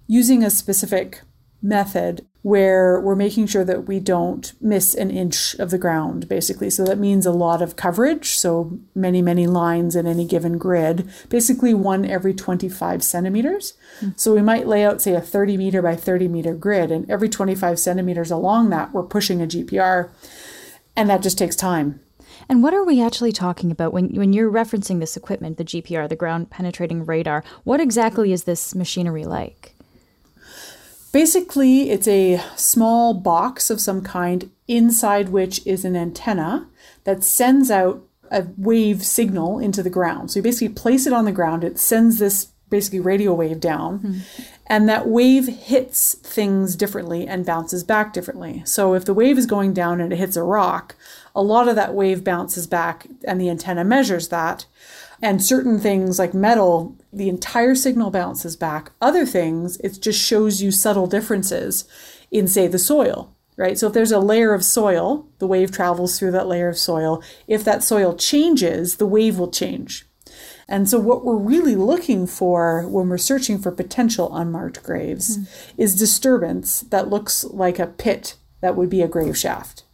using 0.07 0.43
a 0.43 0.50
specific 0.50 1.21
method 1.62 2.25
where 2.43 3.00
we're 3.00 3.17
making 3.17 3.47
sure 3.47 3.65
that 3.65 3.87
we 3.87 3.99
don't 3.99 4.53
miss 4.61 4.95
an 4.95 5.11
inch 5.11 5.55
of 5.55 5.71
the 5.71 5.79
ground, 5.79 6.29
basically. 6.29 6.71
So 6.71 6.85
that 6.85 6.99
means 6.99 7.27
a 7.27 7.33
lot 7.33 7.61
of 7.61 7.77
coverage. 7.77 8.38
So 8.38 8.79
many, 8.95 9.21
many 9.21 9.47
lines 9.47 9.97
in 9.97 10.07
any 10.07 10.25
given 10.25 10.57
grid, 10.57 11.11
basically 11.29 11.75
one 11.75 12.05
every 12.05 12.33
25 12.33 13.03
centimeters. 13.03 13.75
Mm-hmm. 14.00 14.11
So 14.17 14.35
we 14.35 14.43
might 14.43 14.69
lay 14.69 14.85
out, 14.85 15.03
say, 15.03 15.15
a 15.15 15.21
30 15.21 15.57
meter 15.57 15.83
by 15.83 15.97
30 15.97 16.29
meter 16.29 16.55
grid, 16.55 16.93
and 16.93 17.11
every 17.11 17.29
25 17.29 17.79
centimeters 17.79 18.31
along 18.31 18.71
that, 18.71 18.93
we're 18.93 19.03
pushing 19.03 19.43
a 19.43 19.47
GPR. 19.47 20.11
And 20.97 21.11
that 21.11 21.23
just 21.23 21.38
takes 21.38 21.57
time. 21.57 22.00
And 22.49 22.62
what 22.62 22.73
are 22.73 22.85
we 22.85 23.03
actually 23.03 23.33
talking 23.33 23.71
about 23.71 23.93
when, 23.93 24.15
when 24.15 24.33
you're 24.33 24.50
referencing 24.50 25.00
this 25.00 25.17
equipment, 25.17 25.59
the 25.59 25.65
GPR, 25.65 26.09
the 26.09 26.17
ground 26.17 26.50
penetrating 26.50 27.05
radar? 27.05 27.45
What 27.65 27.81
exactly 27.81 28.33
is 28.33 28.45
this 28.45 28.75
machinery 28.75 29.25
like? 29.25 29.75
Basically, 31.12 31.91
it's 31.91 32.09
a 32.09 32.41
small 32.57 33.15
box 33.15 33.71
of 33.71 33.81
some 33.81 34.03
kind 34.03 34.50
inside 34.67 35.31
which 35.31 35.67
is 35.67 35.85
an 35.85 35.97
antenna 35.97 36.69
that 37.05 37.25
sends 37.25 37.71
out 37.71 38.03
a 38.31 38.47
wave 38.57 39.05
signal 39.05 39.59
into 39.59 39.83
the 39.83 39.91
ground. 39.91 40.31
So 40.31 40.38
you 40.38 40.43
basically 40.43 40.75
place 40.75 41.07
it 41.07 41.12
on 41.12 41.25
the 41.25 41.33
ground, 41.33 41.65
it 41.65 41.79
sends 41.79 42.19
this 42.19 42.49
basically 42.69 43.00
radio 43.00 43.33
wave 43.33 43.61
down, 43.61 43.99
mm-hmm. 44.00 44.19
and 44.67 44.87
that 44.88 45.09
wave 45.09 45.47
hits 45.47 46.15
things 46.17 46.77
differently 46.77 47.27
and 47.27 47.47
bounces 47.47 47.83
back 47.83 48.12
differently. 48.12 48.62
So 48.67 48.95
if 48.95 49.07
the 49.07 49.15
wave 49.15 49.38
is 49.38 49.47
going 49.47 49.73
down 49.73 50.03
and 50.03 50.12
it 50.12 50.17
hits 50.17 50.37
a 50.37 50.43
rock, 50.43 50.95
a 51.35 51.43
lot 51.43 51.69
of 51.69 51.77
that 51.77 51.95
wave 51.95 52.23
bounces 52.23 52.67
back 52.67 53.07
and 53.25 53.41
the 53.41 53.49
antenna 53.49 53.85
measures 53.85 54.29
that. 54.29 54.67
And 55.21 55.43
certain 55.43 55.79
things 55.81 56.19
like 56.19 56.33
metal, 56.33 56.97
the 57.13 57.29
entire 57.29 57.75
signal 57.75 58.11
bounces 58.11 58.57
back. 58.57 58.93
Other 59.01 59.27
things, 59.27 59.77
it 59.79 60.01
just 60.01 60.21
shows 60.21 60.63
you 60.63 60.71
subtle 60.71 61.07
differences 61.07 61.85
in, 62.31 62.47
say, 62.47 62.69
the 62.69 62.79
soil, 62.79 63.35
right? 63.57 63.77
So 63.77 63.89
if 63.89 63.93
there's 63.93 64.13
a 64.13 64.21
layer 64.21 64.55
of 64.55 64.65
soil, 64.65 65.27
the 65.39 65.47
wave 65.47 65.73
travels 65.73 66.19
through 66.19 66.31
that 66.33 66.47
layer 66.47 66.69
of 66.69 66.79
soil. 66.79 67.23
If 67.47 67.65
that 67.65 67.83
soil 67.83 68.15
changes, 68.15 68.97
the 68.97 69.07
wave 69.07 69.39
will 69.39 69.51
change. 69.51 70.07
And 70.69 70.89
so, 70.89 71.01
what 71.01 71.25
we're 71.25 71.37
really 71.37 71.77
looking 71.77 72.27
for 72.27 72.87
when 72.87 73.09
we're 73.09 73.17
searching 73.17 73.59
for 73.59 73.73
potential 73.73 74.37
unmarked 74.37 74.83
graves 74.83 75.39
mm. 75.39 75.49
is 75.79 75.99
disturbance 75.99 76.83
that 76.91 77.09
looks 77.09 77.43
like 77.45 77.79
a 77.79 77.87
pit 77.87 78.37
that 78.61 78.77
would 78.77 78.91
be 78.91 79.01
a 79.01 79.09
grave 79.09 79.37
shaft. 79.37 79.85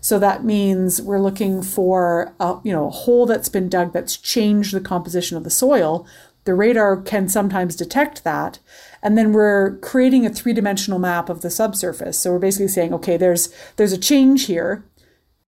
So 0.00 0.18
that 0.18 0.44
means 0.44 1.00
we're 1.00 1.20
looking 1.20 1.62
for 1.62 2.34
a, 2.40 2.58
you 2.64 2.72
know 2.72 2.86
a 2.86 2.90
hole 2.90 3.26
that's 3.26 3.48
been 3.48 3.68
dug 3.68 3.92
that's 3.92 4.16
changed 4.16 4.74
the 4.74 4.80
composition 4.80 5.36
of 5.36 5.44
the 5.44 5.50
soil. 5.50 6.06
The 6.44 6.54
radar 6.54 6.96
can 6.96 7.28
sometimes 7.28 7.76
detect 7.76 8.24
that, 8.24 8.58
and 9.00 9.16
then 9.16 9.32
we're 9.32 9.78
creating 9.78 10.26
a 10.26 10.30
three-dimensional 10.30 10.98
map 10.98 11.28
of 11.28 11.40
the 11.40 11.50
subsurface. 11.50 12.18
So 12.18 12.32
we're 12.32 12.40
basically 12.40 12.68
saying, 12.68 12.92
okay, 12.94 13.16
there's 13.16 13.52
there's 13.76 13.92
a 13.92 13.98
change 13.98 14.46
here. 14.46 14.84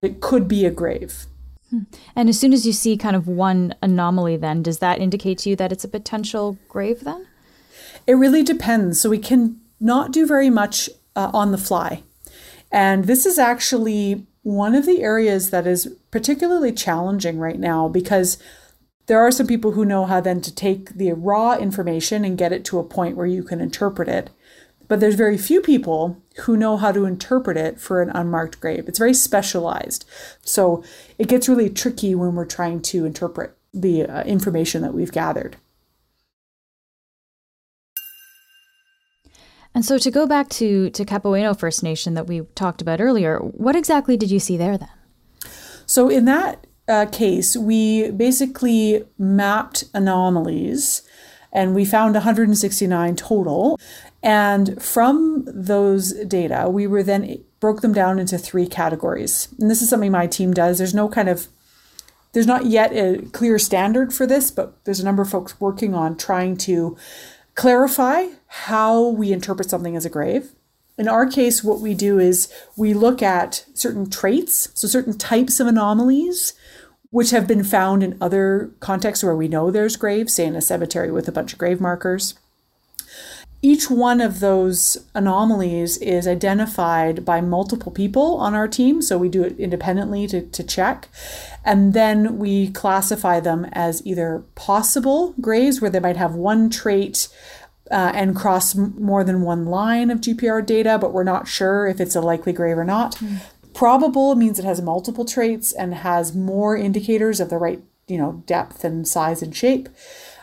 It 0.02 0.20
could 0.20 0.46
be 0.46 0.64
a 0.64 0.70
grave. 0.70 1.26
Hmm. 1.70 1.82
And 2.14 2.28
as 2.28 2.38
soon 2.38 2.52
as 2.52 2.66
you 2.66 2.72
see 2.72 2.96
kind 2.96 3.16
of 3.16 3.26
one 3.26 3.74
anomaly, 3.82 4.36
then 4.36 4.62
does 4.62 4.78
that 4.78 5.00
indicate 5.00 5.38
to 5.38 5.50
you 5.50 5.56
that 5.56 5.72
it's 5.72 5.84
a 5.84 5.88
potential 5.88 6.58
grave? 6.68 7.00
Then 7.04 7.26
it 8.06 8.14
really 8.14 8.42
depends. 8.42 9.00
So 9.00 9.10
we 9.10 9.18
can 9.18 9.60
not 9.80 10.12
do 10.12 10.26
very 10.26 10.50
much 10.50 10.88
uh, 11.16 11.30
on 11.32 11.52
the 11.52 11.58
fly. 11.58 12.02
And 12.74 13.04
this 13.04 13.24
is 13.24 13.38
actually 13.38 14.26
one 14.42 14.74
of 14.74 14.84
the 14.84 15.00
areas 15.00 15.50
that 15.50 15.64
is 15.64 15.96
particularly 16.10 16.72
challenging 16.72 17.38
right 17.38 17.60
now 17.60 17.86
because 17.86 18.36
there 19.06 19.20
are 19.20 19.30
some 19.30 19.46
people 19.46 19.72
who 19.72 19.84
know 19.84 20.06
how 20.06 20.20
then 20.20 20.40
to 20.40 20.52
take 20.52 20.94
the 20.94 21.12
raw 21.12 21.56
information 21.56 22.24
and 22.24 22.36
get 22.36 22.52
it 22.52 22.64
to 22.64 22.80
a 22.80 22.84
point 22.84 23.16
where 23.16 23.28
you 23.28 23.44
can 23.44 23.60
interpret 23.60 24.08
it. 24.08 24.30
But 24.88 24.98
there's 24.98 25.14
very 25.14 25.38
few 25.38 25.60
people 25.60 26.20
who 26.46 26.56
know 26.56 26.76
how 26.76 26.90
to 26.90 27.04
interpret 27.04 27.56
it 27.56 27.80
for 27.80 28.02
an 28.02 28.10
unmarked 28.10 28.60
grave. 28.60 28.88
It's 28.88 28.98
very 28.98 29.14
specialized. 29.14 30.04
So 30.42 30.82
it 31.16 31.28
gets 31.28 31.48
really 31.48 31.70
tricky 31.70 32.16
when 32.16 32.34
we're 32.34 32.44
trying 32.44 32.82
to 32.82 33.04
interpret 33.04 33.56
the 33.72 34.02
uh, 34.02 34.24
information 34.24 34.82
that 34.82 34.94
we've 34.94 35.12
gathered. 35.12 35.58
And 39.74 39.84
so 39.84 39.98
to 39.98 40.10
go 40.10 40.26
back 40.26 40.48
to, 40.50 40.90
to 40.90 41.04
Kapawe'no 41.04 41.58
First 41.58 41.82
Nation 41.82 42.14
that 42.14 42.26
we 42.26 42.42
talked 42.54 42.80
about 42.80 43.00
earlier, 43.00 43.38
what 43.38 43.74
exactly 43.74 44.16
did 44.16 44.30
you 44.30 44.38
see 44.38 44.56
there 44.56 44.78
then? 44.78 44.90
So 45.86 46.08
in 46.08 46.24
that 46.26 46.66
uh, 46.86 47.06
case, 47.06 47.56
we 47.56 48.10
basically 48.10 49.04
mapped 49.18 49.84
anomalies 49.92 51.02
and 51.52 51.74
we 51.74 51.84
found 51.84 52.14
169 52.14 53.16
total. 53.16 53.78
And 54.22 54.80
from 54.82 55.44
those 55.46 56.12
data, 56.24 56.68
we 56.68 56.86
were 56.86 57.02
then 57.02 57.44
broke 57.60 57.80
them 57.80 57.92
down 57.92 58.18
into 58.18 58.38
three 58.38 58.66
categories. 58.66 59.48
And 59.58 59.70
this 59.70 59.82
is 59.82 59.88
something 59.88 60.10
my 60.10 60.26
team 60.26 60.52
does. 60.52 60.78
There's 60.78 60.94
no 60.94 61.08
kind 61.08 61.28
of 61.28 61.48
there's 62.32 62.46
not 62.48 62.66
yet 62.66 62.92
a 62.92 63.22
clear 63.30 63.60
standard 63.60 64.12
for 64.12 64.26
this, 64.26 64.50
but 64.50 64.84
there's 64.84 64.98
a 64.98 65.04
number 65.04 65.22
of 65.22 65.30
folks 65.30 65.60
working 65.60 65.94
on 65.94 66.16
trying 66.16 66.56
to 66.56 66.96
clarify 67.54 68.28
how 68.46 69.08
we 69.08 69.32
interpret 69.32 69.70
something 69.70 69.96
as 69.96 70.04
a 70.04 70.10
grave. 70.10 70.52
In 70.96 71.08
our 71.08 71.26
case, 71.26 71.64
what 71.64 71.80
we 71.80 71.94
do 71.94 72.18
is 72.18 72.52
we 72.76 72.94
look 72.94 73.22
at 73.22 73.64
certain 73.74 74.08
traits, 74.08 74.68
so 74.74 74.86
certain 74.86 75.18
types 75.18 75.58
of 75.58 75.66
anomalies, 75.66 76.54
which 77.10 77.30
have 77.30 77.46
been 77.46 77.64
found 77.64 78.02
in 78.02 78.18
other 78.20 78.70
contexts 78.80 79.24
where 79.24 79.36
we 79.36 79.48
know 79.48 79.70
there's 79.70 79.96
graves, 79.96 80.34
say 80.34 80.46
in 80.46 80.56
a 80.56 80.60
cemetery 80.60 81.10
with 81.10 81.28
a 81.28 81.32
bunch 81.32 81.52
of 81.52 81.58
grave 81.58 81.80
markers. 81.80 82.34
Each 83.64 83.88
one 83.88 84.20
of 84.20 84.40
those 84.40 84.98
anomalies 85.14 85.96
is 85.96 86.28
identified 86.28 87.24
by 87.24 87.40
multiple 87.40 87.90
people 87.90 88.36
on 88.36 88.52
our 88.52 88.68
team, 88.68 89.00
so 89.00 89.16
we 89.16 89.30
do 89.30 89.42
it 89.42 89.58
independently 89.58 90.26
to, 90.26 90.42
to 90.42 90.62
check. 90.62 91.08
And 91.64 91.94
then 91.94 92.38
we 92.38 92.68
classify 92.72 93.40
them 93.40 93.64
as 93.72 94.06
either 94.06 94.44
possible 94.54 95.34
graves, 95.40 95.80
where 95.80 95.88
they 95.88 95.98
might 95.98 96.18
have 96.18 96.34
one 96.34 96.68
trait 96.68 97.28
uh, 97.90 98.12
and 98.14 98.36
cross 98.36 98.76
m- 98.76 98.96
more 98.98 99.24
than 99.24 99.40
one 99.40 99.64
line 99.64 100.10
of 100.10 100.20
GPR 100.20 100.66
data, 100.66 100.98
but 101.00 101.14
we're 101.14 101.24
not 101.24 101.48
sure 101.48 101.86
if 101.86 102.02
it's 102.02 102.14
a 102.14 102.20
likely 102.20 102.52
grave 102.52 102.76
or 102.76 102.84
not. 102.84 103.14
Mm. 103.14 103.40
Probable 103.72 104.34
means 104.34 104.58
it 104.58 104.66
has 104.66 104.82
multiple 104.82 105.24
traits 105.24 105.72
and 105.72 105.94
has 105.94 106.36
more 106.36 106.76
indicators 106.76 107.40
of 107.40 107.48
the 107.48 107.56
right, 107.56 107.82
you 108.08 108.18
know, 108.18 108.42
depth 108.44 108.84
and 108.84 109.08
size 109.08 109.40
and 109.40 109.56
shape. 109.56 109.88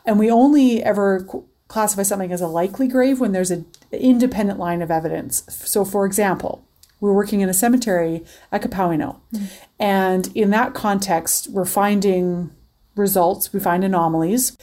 And 0.08 0.18
we 0.18 0.32
only 0.32 0.84
ever 0.84 1.24
classify 1.72 2.04
something 2.04 2.34
as 2.34 2.42
a 2.42 2.48
likely 2.48 2.88
grave 2.88 3.22
when 3.22 3.32
there's 3.32 3.50
an 3.50 3.66
independent 3.92 4.60
line 4.60 4.82
of 4.82 4.92
evidence. 4.92 5.44
So, 5.48 5.86
for 5.86 6.06
example, 6.06 6.66
we're 7.00 7.14
working 7.14 7.40
in 7.40 7.48
a 7.48 7.54
cemetery 7.54 8.26
at 8.52 8.62
Kapawe'no. 8.62 9.20
Mm. 9.34 9.48
And 9.80 10.30
in 10.36 10.50
that 10.50 10.74
context, 10.74 11.50
we're 11.50 11.66
finding 11.66 12.52
results, 12.96 13.54
we 13.54 13.60
find 13.62 13.86
anomalies. 13.86 14.58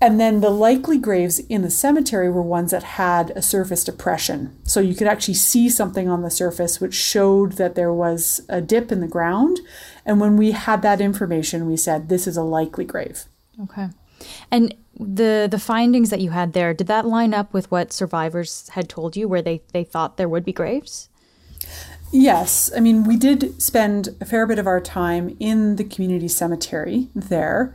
And 0.00 0.18
then 0.18 0.40
the 0.40 0.50
likely 0.50 0.98
graves 0.98 1.38
in 1.38 1.62
the 1.62 1.70
cemetery 1.70 2.28
were 2.28 2.42
ones 2.42 2.72
that 2.72 2.82
had 2.82 3.30
a 3.36 3.42
surface 3.42 3.84
depression. 3.84 4.58
So 4.64 4.80
you 4.80 4.94
could 4.96 5.06
actually 5.06 5.34
see 5.34 5.68
something 5.68 6.08
on 6.08 6.22
the 6.22 6.30
surface 6.30 6.80
which 6.80 6.94
showed 6.94 7.52
that 7.52 7.76
there 7.76 7.92
was 7.92 8.40
a 8.48 8.60
dip 8.60 8.90
in 8.90 9.00
the 9.00 9.06
ground. 9.06 9.60
And 10.04 10.18
when 10.20 10.36
we 10.36 10.50
had 10.52 10.82
that 10.82 11.00
information, 11.00 11.68
we 11.68 11.76
said, 11.76 12.08
this 12.08 12.26
is 12.26 12.36
a 12.36 12.42
likely 12.42 12.84
grave. 12.84 13.26
Okay. 13.62 13.90
And 14.50 14.74
the 14.98 15.48
the 15.50 15.58
findings 15.58 16.10
that 16.10 16.20
you 16.20 16.30
had 16.30 16.52
there, 16.52 16.74
did 16.74 16.86
that 16.88 17.06
line 17.06 17.32
up 17.32 17.52
with 17.52 17.70
what 17.70 17.92
survivors 17.92 18.68
had 18.70 18.88
told 18.88 19.16
you 19.16 19.28
where 19.28 19.42
they, 19.42 19.62
they 19.72 19.84
thought 19.84 20.16
there 20.16 20.28
would 20.28 20.44
be 20.44 20.52
graves? 20.52 21.08
Yes. 22.12 22.70
I 22.76 22.80
mean, 22.80 23.04
we 23.04 23.16
did 23.16 23.62
spend 23.62 24.08
a 24.20 24.24
fair 24.24 24.46
bit 24.46 24.58
of 24.58 24.66
our 24.66 24.80
time 24.80 25.36
in 25.38 25.76
the 25.76 25.84
community 25.84 26.28
cemetery 26.28 27.08
there 27.14 27.74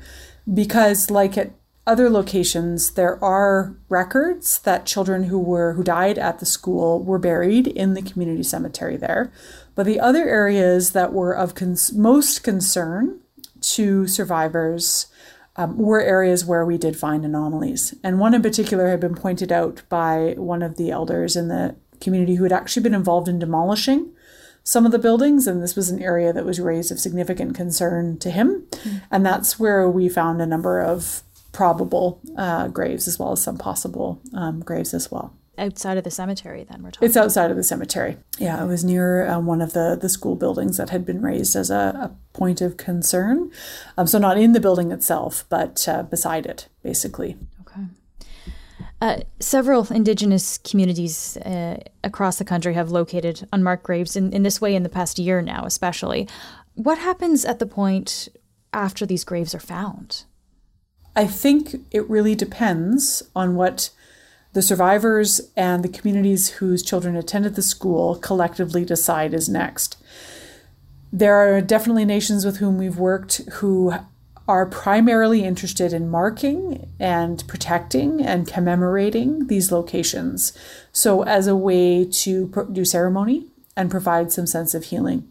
because 0.53 1.09
like 1.09 1.37
at 1.37 1.51
other 1.87 2.09
locations 2.09 2.91
there 2.91 3.23
are 3.23 3.75
records 3.89 4.59
that 4.59 4.85
children 4.85 5.25
who 5.25 5.39
were 5.39 5.73
who 5.73 5.83
died 5.83 6.17
at 6.17 6.39
the 6.39 6.45
school 6.45 7.03
were 7.03 7.19
buried 7.19 7.67
in 7.67 7.93
the 7.93 8.01
community 8.01 8.41
cemetery 8.41 8.97
there 8.97 9.31
but 9.75 9.85
the 9.85 9.99
other 9.99 10.27
areas 10.27 10.91
that 10.91 11.13
were 11.13 11.33
of 11.33 11.53
cons- 11.53 11.93
most 11.93 12.43
concern 12.43 13.19
to 13.61 14.07
survivors 14.07 15.07
um, 15.57 15.77
were 15.77 16.01
areas 16.01 16.43
where 16.45 16.65
we 16.65 16.77
did 16.77 16.97
find 16.97 17.23
anomalies 17.23 17.93
and 18.03 18.19
one 18.19 18.33
in 18.33 18.41
particular 18.41 18.89
had 18.89 18.99
been 18.99 19.15
pointed 19.15 19.51
out 19.51 19.81
by 19.89 20.33
one 20.37 20.61
of 20.61 20.77
the 20.77 20.91
elders 20.91 21.35
in 21.35 21.47
the 21.47 21.75
community 22.01 22.35
who 22.35 22.43
had 22.43 22.53
actually 22.53 22.83
been 22.83 22.93
involved 22.93 23.27
in 23.27 23.39
demolishing 23.39 24.11
some 24.65 24.85
of 24.85 24.91
the 24.91 24.99
buildings, 24.99 25.45
and 25.45 25.61
this 25.61 25.75
was 25.75 25.91
an 25.91 26.01
area 26.01 26.33
that 26.33 26.43
was 26.43 26.59
raised 26.59 26.91
of 26.91 26.99
significant 26.99 27.55
concern 27.55 28.17
to 28.17 28.31
him. 28.31 28.65
Mm. 28.71 29.01
And 29.11 29.25
that's 29.25 29.59
where 29.59 29.87
we 29.87 30.09
found 30.09 30.41
a 30.41 30.47
number 30.47 30.81
of 30.81 31.21
probable 31.51 32.19
uh, 32.35 32.67
graves 32.69 33.07
as 33.07 33.19
well 33.19 33.31
as 33.31 33.43
some 33.43 33.59
possible 33.59 34.19
um, 34.33 34.61
graves 34.61 34.93
as 34.93 35.11
well. 35.11 35.33
Outside 35.57 35.97
of 35.97 36.03
the 36.03 36.11
cemetery, 36.11 36.65
then 36.69 36.83
we're 36.83 36.91
talking. 36.91 37.07
It's 37.07 37.17
outside 37.17 37.51
of 37.51 37.57
the 37.57 37.63
cemetery. 37.63 38.17
Yeah, 38.37 38.63
it 38.63 38.67
was 38.67 38.83
near 38.83 39.27
um, 39.27 39.45
one 39.45 39.61
of 39.61 39.73
the 39.73 39.97
the 39.99 40.09
school 40.09 40.35
buildings 40.35 40.77
that 40.77 40.89
had 40.89 41.05
been 41.05 41.21
raised 41.21 41.55
as 41.55 41.69
a, 41.69 41.75
a 41.75 42.11
point 42.37 42.61
of 42.61 42.77
concern. 42.77 43.51
Um, 43.97 44.07
so 44.07 44.17
not 44.17 44.37
in 44.37 44.53
the 44.53 44.59
building 44.59 44.91
itself, 44.91 45.45
but 45.49 45.87
uh, 45.87 46.03
beside 46.03 46.45
it, 46.45 46.67
basically. 46.83 47.37
Okay. 47.61 47.83
Uh, 49.01 49.17
several 49.39 49.85
indigenous 49.91 50.57
communities 50.57 51.37
uh, 51.37 51.77
across 52.03 52.37
the 52.37 52.45
country 52.45 52.73
have 52.73 52.91
located 52.91 53.47
unmarked 53.51 53.83
graves 53.83 54.15
in, 54.15 54.31
in 54.33 54.43
this 54.43 54.61
way 54.61 54.75
in 54.75 54.83
the 54.83 54.89
past 54.89 55.19
year 55.19 55.41
now, 55.41 55.65
especially. 55.65 56.27
What 56.75 56.97
happens 56.97 57.45
at 57.45 57.59
the 57.59 57.65
point 57.65 58.29
after 58.73 59.05
these 59.05 59.23
graves 59.23 59.55
are 59.55 59.59
found? 59.59 60.25
I 61.15 61.27
think 61.27 61.75
it 61.91 62.09
really 62.09 62.35
depends 62.35 63.23
on 63.35 63.55
what 63.55 63.89
the 64.55 64.61
survivors 64.61 65.41
and 65.57 65.83
the 65.83 65.89
communities 65.89 66.47
whose 66.47 66.81
children 66.81 67.17
attended 67.17 67.55
the 67.55 67.61
school 67.61 68.15
collectively 68.15 68.85
decide 68.85 69.33
is 69.33 69.49
next. 69.49 69.97
There 71.11 71.35
are 71.35 71.59
definitely 71.59 72.05
nations 72.05 72.45
with 72.45 72.57
whom 72.57 72.77
we've 72.77 72.97
worked 72.97 73.41
who 73.55 73.93
are 74.47 74.65
primarily 74.65 75.43
interested 75.43 75.91
in 75.91 76.09
marking 76.09 76.89
and 77.01 77.45
protecting 77.49 78.25
and 78.25 78.47
commemorating 78.47 79.47
these 79.47 79.73
locations. 79.73 80.57
So, 80.93 81.23
as 81.23 81.47
a 81.47 81.55
way 81.55 82.05
to 82.05 82.67
do 82.71 82.85
ceremony 82.85 83.47
and 83.75 83.91
provide 83.91 84.31
some 84.31 84.47
sense 84.47 84.73
of 84.73 84.85
healing. 84.85 85.27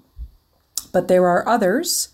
But 0.92 1.08
there 1.08 1.26
are 1.26 1.48
others 1.48 2.10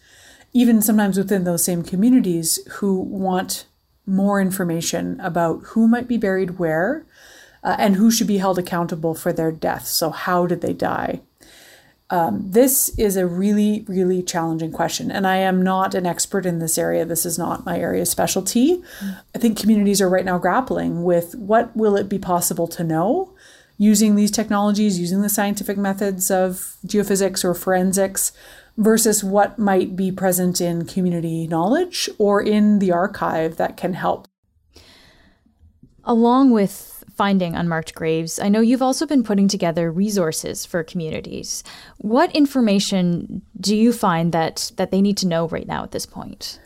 even 0.53 0.81
sometimes 0.81 1.19
within 1.19 1.43
those 1.43 1.65
same 1.65 1.83
communities 1.83 2.61
who 2.75 3.01
want 3.01 3.67
more 4.07 4.41
information 4.41 5.21
about 5.21 5.61
who 5.67 5.87
might 5.87 6.09
be 6.09 6.17
buried 6.17 6.59
where 6.59 7.07
uh, 7.63 7.77
and 7.79 7.97
who 7.97 8.11
should 8.11 8.27
be 8.27 8.39
held 8.39 8.59
accountable 8.59 9.15
for 9.15 9.33
their 9.33 9.53
death. 9.53 9.87
So, 9.87 10.11
how 10.11 10.47
did 10.47 10.61
they 10.61 10.73
die? 10.73 11.21
Um, 12.13 12.45
this 12.45 12.89
is 12.99 13.17
a 13.17 13.27
really, 13.27 13.85
really 13.87 14.21
challenging 14.23 14.73
question. 14.73 15.13
And 15.13 15.29
I 15.29 15.37
am 15.37 15.63
not 15.63 15.95
an 15.95 16.07
expert 16.07 16.45
in 16.45 16.59
this 16.59 16.77
area. 16.77 17.05
This 17.05 17.25
is 17.25 17.39
not 17.39 17.65
my 17.65 17.79
area 17.79 18.03
of 18.03 18.09
specialty. 18.09 18.79
Mm. 18.79 19.21
I 19.37 19.39
think 19.39 19.57
communities 19.57 20.01
are 20.01 20.09
right 20.09 20.25
now 20.25 20.39
grappling 20.39 21.05
with 21.05 21.37
what 21.37 21.75
will 21.77 21.97
it 21.97 22.09
be 22.09 22.19
possible 22.19 22.67
to 22.69 22.83
know 22.83 23.33
using 23.79 24.17
these 24.17 24.33
technologies, 24.33 24.99
using 24.99 25.23
the 25.23 25.29
scientific 25.29 25.79
methods 25.79 26.31
of 26.31 26.77
geophysics 26.85 27.45
or 27.45 27.55
forensics 27.55 28.33
versus 28.81 29.23
what 29.23 29.59
might 29.59 29.95
be 29.95 30.11
present 30.11 30.59
in 30.59 30.87
community 30.87 31.47
knowledge 31.47 32.09
or 32.19 32.43
in 32.43 32.79
the 32.79 32.91
archive 32.91 33.57
that 33.57 33.77
can 33.77 33.93
help. 33.93 34.27
Along 36.03 36.51
with 36.51 37.05
finding 37.15 37.55
unmarked 37.55 37.95
graves, 37.95 38.41
I 38.41 38.49
know 38.49 38.63
you've 38.63 38.81
also 38.81 39.07
been 39.07 39.23
putting 39.23 39.49
together 39.49 39.93
resources 39.93 40.65
for 40.65 40.83
communities. 40.83 41.63
What 41.99 42.35
information 42.35 43.43
do 43.61 43.77
you 43.77 43.93
find 43.93 44.33
that, 44.33 44.73
that 44.77 44.91
they 44.91 45.03
need 45.03 45.19
to 45.19 45.29
know 45.29 45.47
right 45.49 45.69
now 45.69 45.83
at 45.83 45.91
this 45.91 46.07
point? 46.07 46.59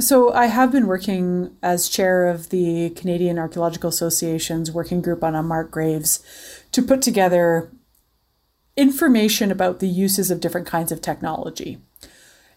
So, 0.00 0.32
I 0.32 0.46
have 0.46 0.70
been 0.70 0.86
working 0.86 1.56
as 1.62 1.88
chair 1.88 2.28
of 2.28 2.50
the 2.50 2.90
Canadian 2.90 3.38
Archaeological 3.38 3.88
Association's 3.88 4.70
working 4.70 5.00
group 5.00 5.24
on 5.24 5.34
unmarked 5.34 5.70
graves 5.70 6.22
to 6.72 6.82
put 6.82 7.00
together 7.00 7.70
information 8.78 9.50
about 9.50 9.80
the 9.80 9.88
uses 9.88 10.30
of 10.30 10.40
different 10.40 10.66
kinds 10.66 10.92
of 10.92 11.02
technology. 11.02 11.78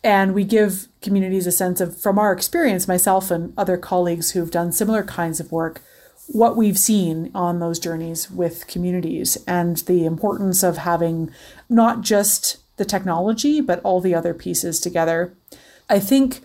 And 0.04 0.34
we 0.34 0.44
give 0.44 0.88
communities 1.02 1.48
a 1.48 1.52
sense 1.52 1.82
of, 1.82 2.00
from 2.00 2.20
our 2.20 2.32
experience, 2.32 2.88
myself 2.88 3.32
and 3.32 3.54
other 3.58 3.76
colleagues 3.76 4.32
who've 4.32 4.52
done 4.52 4.72
similar 4.72 5.04
kinds 5.04 5.40
of 5.40 5.52
work, 5.52 5.82
what 6.28 6.56
we've 6.56 6.78
seen 6.78 7.32
on 7.34 7.60
those 7.60 7.80
journeys 7.80 8.30
with 8.30 8.68
communities 8.68 9.38
and 9.48 9.78
the 9.78 10.06
importance 10.06 10.64
of 10.64 10.78
having 10.78 11.32
not 11.70 12.02
just 12.02 12.58
the 12.78 12.86
technology, 12.86 13.60
but 13.60 13.82
all 13.84 14.00
the 14.00 14.16
other 14.16 14.34
pieces 14.34 14.80
together. 14.80 15.34
I 15.90 16.00
think 16.00 16.42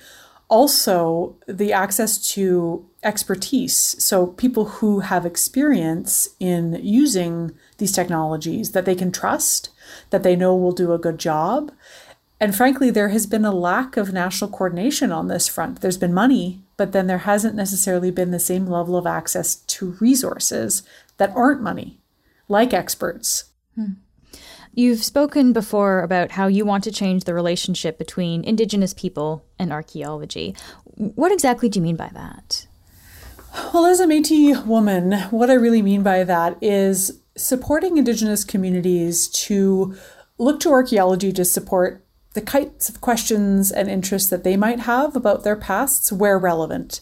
also 0.49 1.37
the 1.47 1.73
access 1.73 2.19
to 2.35 2.89
expertise. 3.03 3.77
So, 4.03 4.29
people 4.29 4.65
who 4.67 5.01
have 5.01 5.27
experience 5.27 6.29
in 6.39 6.79
using 6.83 7.53
these 7.79 7.93
technologies 7.93 8.73
that 8.73 8.85
they 8.85 8.95
can 8.95 9.13
trust, 9.13 9.71
that 10.11 10.23
they 10.23 10.37
know 10.37 10.55
will 10.55 10.73
do 10.73 10.93
a 10.93 10.99
good 10.99 11.19
job. 11.19 11.73
And 12.39 12.55
frankly, 12.55 12.91
there 12.91 13.09
has 13.09 13.27
been 13.27 13.45
a 13.45 13.53
lack 13.53 13.97
of 13.97 14.13
national 14.13 14.51
coordination 14.51 15.11
on 15.11 15.29
this 15.29 15.49
front. 15.49 15.81
There's 15.81 15.97
been 15.97 16.13
money, 16.13 16.63
but 16.77 16.93
then 16.93 17.07
there 17.07 17.19
hasn't 17.19 17.55
necessarily 17.55 18.11
been 18.11 18.31
the 18.31 18.39
same 18.39 18.67
level 18.67 18.97
of 18.97 19.07
access 19.07 19.55
to 19.57 19.97
resources 20.01 20.83
that 21.17 21.33
aren't 21.35 21.63
money, 21.63 21.99
like 22.49 22.75
experts. 22.75 23.45
Hmm. 23.75 23.95
You've 24.79 25.03
spoken 25.03 25.55
before 25.55 26.03
about 26.03 26.33
how 26.33 26.49
you 26.49 26.67
want 26.67 26.85
to 26.85 26.93
change 26.93 27.25
the 27.25 27.33
relationship 27.33 27.97
between 27.97 28.45
Indigenous 28.45 28.93
people 28.93 29.43
and 29.59 29.73
archaeology. 29.73 30.55
What 30.97 31.33
exactly 31.33 31.71
do 31.71 31.79
you 31.79 31.83
mean 31.83 31.97
by 31.97 32.11
that? 32.13 32.67
Well, 33.73 33.87
as 33.87 34.01
a 34.01 34.07
Metis 34.07 34.67
woman, 34.67 35.13
what 35.31 35.49
I 35.49 35.55
really 35.55 35.81
mean 35.81 36.03
by 36.03 36.25
that 36.25 36.59
is 36.61 37.23
supporting 37.39 37.97
Indigenous 37.97 38.45
communities 38.45 39.29
to 39.29 39.97
look 40.37 40.61
to 40.61 40.71
archaeology 40.73 41.33
to 41.33 41.45
support 41.47 42.05
the 42.35 42.43
kinds 42.43 42.91
of 42.91 43.01
questions 43.01 43.73
and 43.73 43.89
interests 43.89 44.29
that 44.29 44.45
they 44.45 44.59
might 44.59 44.81
have 44.81 45.17
about 45.17 45.43
their 45.43 45.57
pasts 45.57 46.13
where 46.13 46.39
relevant. 46.39 47.01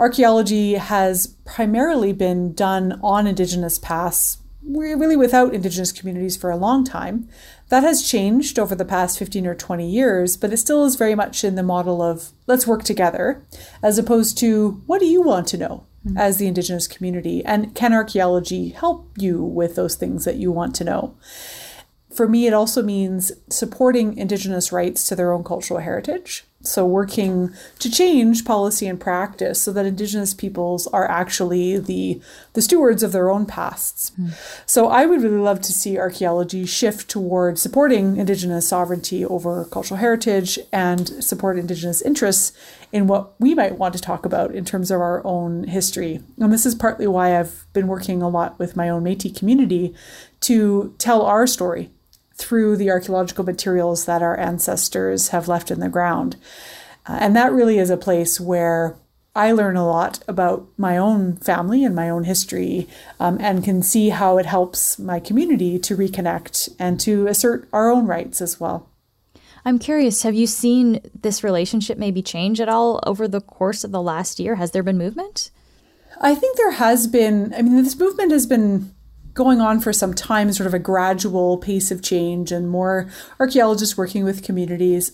Archaeology 0.00 0.72
has 0.74 1.28
primarily 1.44 2.12
been 2.12 2.54
done 2.54 2.98
on 3.04 3.28
Indigenous 3.28 3.78
pasts, 3.78 4.38
really 4.66 5.16
without 5.16 5.54
Indigenous 5.54 5.92
communities 5.92 6.36
for 6.36 6.50
a 6.50 6.56
long 6.56 6.84
time. 6.84 7.28
That 7.68 7.82
has 7.82 8.08
changed 8.08 8.58
over 8.58 8.74
the 8.74 8.84
past 8.84 9.18
15 9.18 9.46
or 9.46 9.54
20 9.54 9.88
years, 9.88 10.36
but 10.36 10.52
it 10.52 10.58
still 10.58 10.84
is 10.84 10.96
very 10.96 11.14
much 11.14 11.44
in 11.44 11.54
the 11.54 11.62
model 11.62 12.02
of 12.02 12.30
let's 12.46 12.66
work 12.66 12.84
together, 12.84 13.44
as 13.82 13.98
opposed 13.98 14.38
to 14.38 14.82
what 14.86 15.00
do 15.00 15.06
you 15.06 15.22
want 15.22 15.48
to 15.48 15.58
know? 15.58 15.86
mm-hmm. 16.06 16.16
as 16.16 16.36
the 16.36 16.46
Indigenous 16.46 16.86
community? 16.86 17.44
And 17.44 17.74
can 17.74 17.92
archaeology 17.92 18.70
help 18.70 19.10
you 19.16 19.42
with 19.42 19.74
those 19.74 19.96
things 19.96 20.24
that 20.24 20.36
you 20.36 20.50
want 20.52 20.74
to 20.76 20.84
know? 20.84 21.16
For 22.12 22.28
me, 22.28 22.46
it 22.46 22.52
also 22.52 22.82
means 22.82 23.32
supporting 23.48 24.16
Indigenous 24.16 24.70
rights 24.70 25.06
to 25.08 25.16
their 25.16 25.32
own 25.32 25.42
cultural 25.42 25.80
heritage. 25.80 26.44
So, 26.64 26.86
working 26.86 27.52
to 27.78 27.90
change 27.90 28.44
policy 28.44 28.86
and 28.86 28.98
practice 28.98 29.60
so 29.60 29.72
that 29.72 29.86
Indigenous 29.86 30.34
peoples 30.34 30.86
are 30.88 31.08
actually 31.10 31.78
the, 31.78 32.20
the 32.54 32.62
stewards 32.62 33.02
of 33.02 33.12
their 33.12 33.30
own 33.30 33.46
pasts. 33.46 34.12
Mm. 34.18 34.32
So, 34.66 34.88
I 34.88 35.06
would 35.06 35.22
really 35.22 35.36
love 35.36 35.60
to 35.62 35.72
see 35.72 35.98
archaeology 35.98 36.66
shift 36.66 37.08
toward 37.10 37.58
supporting 37.58 38.16
Indigenous 38.16 38.66
sovereignty 38.68 39.24
over 39.24 39.66
cultural 39.66 39.98
heritage 39.98 40.58
and 40.72 41.08
support 41.22 41.58
Indigenous 41.58 42.02
interests 42.02 42.52
in 42.92 43.06
what 43.08 43.38
we 43.40 43.54
might 43.54 43.76
want 43.76 43.92
to 43.94 44.00
talk 44.00 44.24
about 44.24 44.54
in 44.54 44.64
terms 44.64 44.90
of 44.90 45.00
our 45.00 45.24
own 45.26 45.64
history. 45.64 46.20
And 46.38 46.52
this 46.52 46.64
is 46.64 46.74
partly 46.74 47.06
why 47.06 47.38
I've 47.38 47.66
been 47.72 47.88
working 47.88 48.22
a 48.22 48.28
lot 48.28 48.58
with 48.58 48.76
my 48.76 48.88
own 48.88 49.02
Metis 49.02 49.36
community 49.36 49.94
to 50.42 50.94
tell 50.98 51.22
our 51.22 51.46
story 51.46 51.90
through 52.34 52.76
the 52.76 52.90
archaeological 52.90 53.44
materials 53.44 54.04
that 54.06 54.22
our 54.22 54.38
ancestors 54.38 55.28
have 55.28 55.48
left 55.48 55.70
in 55.70 55.80
the 55.80 55.88
ground. 55.88 56.36
Uh, 57.06 57.18
and 57.20 57.36
that 57.36 57.52
really 57.52 57.78
is 57.78 57.90
a 57.90 57.96
place 57.96 58.40
where 58.40 58.96
I 59.36 59.50
learn 59.50 59.76
a 59.76 59.86
lot 59.86 60.22
about 60.28 60.68
my 60.76 60.96
own 60.96 61.36
family 61.36 61.84
and 61.84 61.94
my 61.94 62.08
own 62.08 62.24
history 62.24 62.88
um, 63.18 63.38
and 63.40 63.64
can 63.64 63.82
see 63.82 64.10
how 64.10 64.38
it 64.38 64.46
helps 64.46 64.98
my 64.98 65.18
community 65.18 65.78
to 65.80 65.96
reconnect 65.96 66.74
and 66.78 67.00
to 67.00 67.26
assert 67.26 67.68
our 67.72 67.90
own 67.90 68.06
rights 68.06 68.40
as 68.40 68.60
well. 68.60 68.88
I'm 69.64 69.78
curious, 69.78 70.22
have 70.22 70.34
you 70.34 70.46
seen 70.46 71.00
this 71.20 71.42
relationship 71.42 71.98
maybe 71.98 72.22
change 72.22 72.60
at 72.60 72.68
all 72.68 73.00
over 73.04 73.26
the 73.26 73.40
course 73.40 73.82
of 73.82 73.92
the 73.92 74.02
last 74.02 74.38
year? 74.38 74.56
Has 74.56 74.70
there 74.70 74.82
been 74.82 74.98
movement? 74.98 75.50
I 76.20 76.34
think 76.34 76.56
there 76.56 76.72
has 76.72 77.06
been. 77.06 77.52
I 77.54 77.62
mean, 77.62 77.82
this 77.82 77.98
movement 77.98 78.30
has 78.30 78.46
been 78.46 78.94
going 79.34 79.60
on 79.60 79.80
for 79.80 79.92
some 79.92 80.14
time, 80.14 80.52
sort 80.52 80.66
of 80.66 80.74
a 80.74 80.78
gradual 80.78 81.58
pace 81.58 81.90
of 81.90 82.02
change 82.02 82.52
and 82.52 82.70
more 82.70 83.08
archaeologists 83.38 83.96
working 83.96 84.24
with 84.24 84.44
communities. 84.44 85.12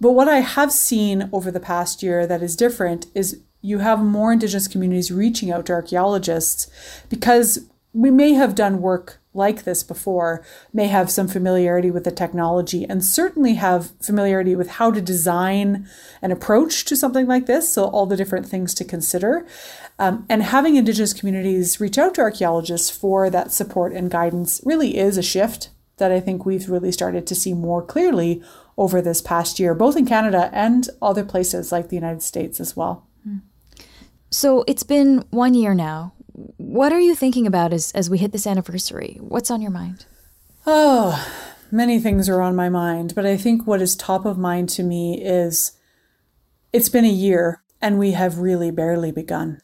But 0.00 0.12
what 0.12 0.28
I 0.28 0.40
have 0.40 0.72
seen 0.72 1.28
over 1.32 1.50
the 1.50 1.60
past 1.60 2.02
year 2.02 2.26
that 2.26 2.42
is 2.42 2.56
different 2.56 3.06
is 3.14 3.40
you 3.62 3.78
have 3.78 4.00
more 4.00 4.32
Indigenous 4.32 4.68
communities 4.68 5.10
reaching 5.10 5.50
out 5.50 5.66
to 5.66 5.72
archaeologists 5.72 6.68
because 7.08 7.66
we 7.92 8.10
may 8.10 8.32
have 8.32 8.54
done 8.54 8.80
work 8.80 9.20
like 9.34 9.64
this 9.64 9.82
before, 9.82 10.44
may 10.72 10.86
have 10.88 11.10
some 11.10 11.28
familiarity 11.28 11.90
with 11.90 12.04
the 12.04 12.10
technology, 12.10 12.84
and 12.84 13.04
certainly 13.04 13.54
have 13.54 13.92
familiarity 14.00 14.54
with 14.54 14.68
how 14.70 14.90
to 14.90 15.00
design 15.00 15.88
an 16.20 16.30
approach 16.30 16.84
to 16.84 16.96
something 16.96 17.26
like 17.26 17.46
this. 17.46 17.68
So, 17.68 17.84
all 17.84 18.06
the 18.06 18.16
different 18.16 18.46
things 18.46 18.74
to 18.74 18.84
consider. 18.84 19.46
Um, 20.02 20.26
and 20.28 20.42
having 20.42 20.74
Indigenous 20.74 21.14
communities 21.14 21.78
reach 21.78 21.96
out 21.96 22.14
to 22.14 22.22
archaeologists 22.22 22.90
for 22.90 23.30
that 23.30 23.52
support 23.52 23.92
and 23.92 24.10
guidance 24.10 24.60
really 24.64 24.98
is 24.98 25.16
a 25.16 25.22
shift 25.22 25.70
that 25.98 26.10
I 26.10 26.18
think 26.18 26.44
we've 26.44 26.68
really 26.68 26.90
started 26.90 27.24
to 27.28 27.36
see 27.36 27.54
more 27.54 27.86
clearly 27.86 28.42
over 28.76 29.00
this 29.00 29.22
past 29.22 29.60
year, 29.60 29.76
both 29.76 29.96
in 29.96 30.04
Canada 30.04 30.50
and 30.52 30.88
other 31.00 31.24
places 31.24 31.70
like 31.70 31.88
the 31.88 31.94
United 31.94 32.20
States 32.20 32.58
as 32.58 32.76
well. 32.76 33.06
So 34.28 34.64
it's 34.66 34.82
been 34.82 35.24
one 35.30 35.54
year 35.54 35.72
now. 35.72 36.14
What 36.56 36.92
are 36.92 36.98
you 36.98 37.14
thinking 37.14 37.46
about 37.46 37.72
as, 37.72 37.92
as 37.92 38.10
we 38.10 38.18
hit 38.18 38.32
this 38.32 38.46
anniversary? 38.46 39.18
What's 39.20 39.52
on 39.52 39.62
your 39.62 39.70
mind? 39.70 40.06
Oh, 40.66 41.24
many 41.70 42.00
things 42.00 42.28
are 42.28 42.42
on 42.42 42.56
my 42.56 42.68
mind, 42.68 43.14
but 43.14 43.24
I 43.24 43.36
think 43.36 43.68
what 43.68 43.80
is 43.80 43.94
top 43.94 44.24
of 44.24 44.36
mind 44.36 44.68
to 44.70 44.82
me 44.82 45.22
is 45.22 45.78
it's 46.72 46.88
been 46.88 47.04
a 47.04 47.08
year 47.08 47.62
and 47.80 48.00
we 48.00 48.12
have 48.12 48.38
really 48.38 48.72
barely 48.72 49.12
begun. 49.12 49.60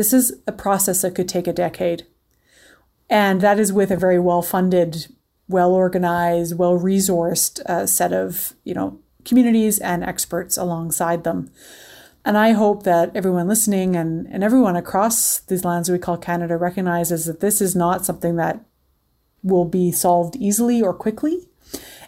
This 0.00 0.14
is 0.14 0.32
a 0.46 0.52
process 0.52 1.02
that 1.02 1.14
could 1.14 1.28
take 1.28 1.46
a 1.46 1.52
decade. 1.52 2.06
And 3.10 3.42
that 3.42 3.60
is 3.60 3.70
with 3.70 3.90
a 3.90 3.98
very 3.98 4.18
well 4.18 4.40
funded, 4.40 5.08
well 5.46 5.74
organized, 5.74 6.56
well 6.56 6.80
resourced 6.80 7.60
uh, 7.66 7.84
set 7.84 8.14
of, 8.14 8.54
you 8.64 8.72
know, 8.72 8.98
communities 9.26 9.78
and 9.78 10.02
experts 10.02 10.56
alongside 10.56 11.24
them. 11.24 11.50
And 12.24 12.38
I 12.38 12.52
hope 12.52 12.84
that 12.84 13.14
everyone 13.14 13.46
listening 13.46 13.94
and, 13.94 14.26
and 14.28 14.42
everyone 14.42 14.74
across 14.74 15.40
these 15.40 15.66
lands 15.66 15.90
we 15.90 15.98
call 15.98 16.16
Canada 16.16 16.56
recognizes 16.56 17.26
that 17.26 17.40
this 17.40 17.60
is 17.60 17.76
not 17.76 18.06
something 18.06 18.36
that 18.36 18.64
will 19.42 19.66
be 19.66 19.92
solved 19.92 20.34
easily 20.36 20.80
or 20.80 20.94
quickly 20.94 21.46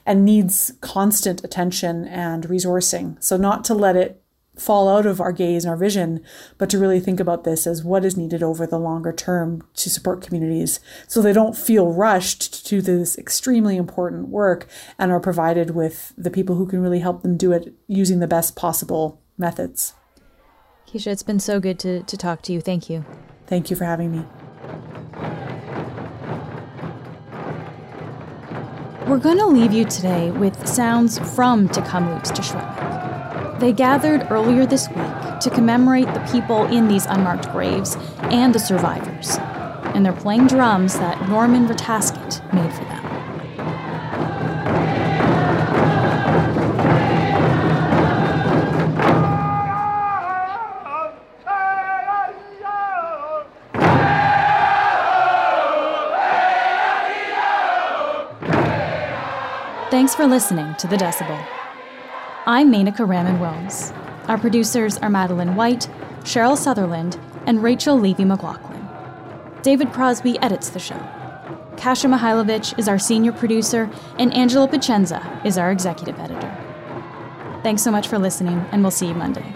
and 0.07 0.25
needs 0.25 0.73
constant 0.81 1.45
attention 1.45 2.07
and 2.07 2.45
resourcing. 2.45 3.23
So, 3.23 3.37
not 3.37 3.65
to 3.65 3.75
let 3.75 3.97
it 3.97 4.22
fall 4.63 4.89
out 4.89 5.07
of 5.07 5.21
our 5.21 5.33
gaze 5.33 5.65
and 5.65 5.71
our 5.71 5.77
vision, 5.77 6.23
but 6.57 6.71
to 6.71 6.79
really 6.79 7.01
think 7.01 7.21
about 7.21 7.45
this 7.45 7.67
as 7.67 7.83
what 7.83 8.05
is 8.05 8.17
needed 8.17 8.43
over 8.43 8.67
the 8.67 8.79
longer 8.79 9.13
term 9.13 9.63
to 9.75 9.91
support 9.91 10.23
communities 10.23 10.81
so 11.09 11.21
they 11.21 11.33
don't 11.33 11.57
feel 11.57 11.93
rushed 11.93 12.65
to 12.67 12.81
do 12.81 12.99
this 12.99 13.19
extremely 13.19 13.77
important 13.77 14.29
work 14.29 14.69
and 14.99 15.11
are 15.11 15.21
provided 15.21 15.71
with 15.71 16.13
the 16.17 16.31
people 16.31 16.57
who 16.57 16.67
can 16.67 16.81
really 16.81 17.01
help 17.01 17.23
them 17.23 17.37
do 17.37 17.53
it 17.53 17.75
using 17.89 18.21
the 18.21 18.29
best 18.29 18.57
possible 18.57 19.21
methods. 19.37 19.95
Kisha, 20.87 21.09
it's 21.09 21.23
been 21.23 21.41
so 21.41 21.59
good 21.59 21.79
to, 21.81 22.03
to 22.03 22.17
talk 22.17 22.43
to 22.43 22.53
you. 22.53 22.61
Thank 22.61 22.89
you. 22.89 23.05
Thank 23.47 23.71
you 23.71 23.77
for 23.77 23.85
having 23.85 24.13
me. 24.13 24.25
We're 29.09 29.19
going 29.19 29.39
to 29.39 29.47
leave 29.47 29.73
you 29.73 29.85
today 29.85 30.31
with 30.31 30.67
sounds 30.67 31.19
from 31.35 31.69
Tk'emlúps 31.69 32.35
te 32.35 32.43
Secwépemc. 32.43 33.12
They 33.63 33.73
gathered 33.73 34.27
earlier 34.29 34.67
this 34.67 34.89
week 34.89 35.39
to 35.39 35.49
commemorate 35.49 36.13
the 36.13 36.29
people 36.33 36.65
in 36.65 36.89
these 36.89 37.07
unmarked 37.07 37.49
graves 37.53 37.97
and 38.23 38.53
the 38.53 38.59
survivors. 38.59 39.39
And 39.95 40.05
they're 40.05 40.13
playing 40.13 40.49
drums 40.49 40.99
that 40.99 41.29
Norman 41.29 41.69
Retasket 41.69 42.43
made 42.53 42.73
for 42.73 42.83
them. 42.87 43.03
Thanks 59.89 60.17
for 60.17 60.27
listening 60.27 60.75
to 60.81 60.89
The 60.89 60.97
Decibel. 60.97 61.62
I'm 62.45 62.73
Menaka 62.73 63.09
Raman 63.09 63.39
Wilms. 63.39 63.97
Our 64.29 64.37
producers 64.37 64.99
are 64.99 65.09
Madeline 65.09 65.55
White, 65.55 65.89
Cheryl 66.25 66.59
Sutherland, 66.59 67.17
and 67.47 67.63
Rachel 67.63 67.97
Levy 67.97 68.25
McLaughlin. 68.25 68.85
David 69.63 69.93
Crosby 69.93 70.41
edits 70.41 70.71
the 70.71 70.81
show. 70.81 70.99
Kasia 71.77 72.09
Mihailovich 72.09 72.77
is 72.81 72.89
our 72.89 72.99
senior 72.99 73.31
producer, 73.31 73.89
and 74.19 74.35
Angela 74.35 74.67
Pacenza 74.67 75.41
is 75.47 75.57
our 75.57 75.71
executive 75.71 76.19
editor. 76.19 76.53
Thanks 77.63 77.83
so 77.83 77.93
much 77.93 78.09
for 78.09 78.19
listening, 78.19 78.59
and 78.73 78.83
we'll 78.83 78.91
see 78.91 79.07
you 79.07 79.15
Monday. 79.15 79.47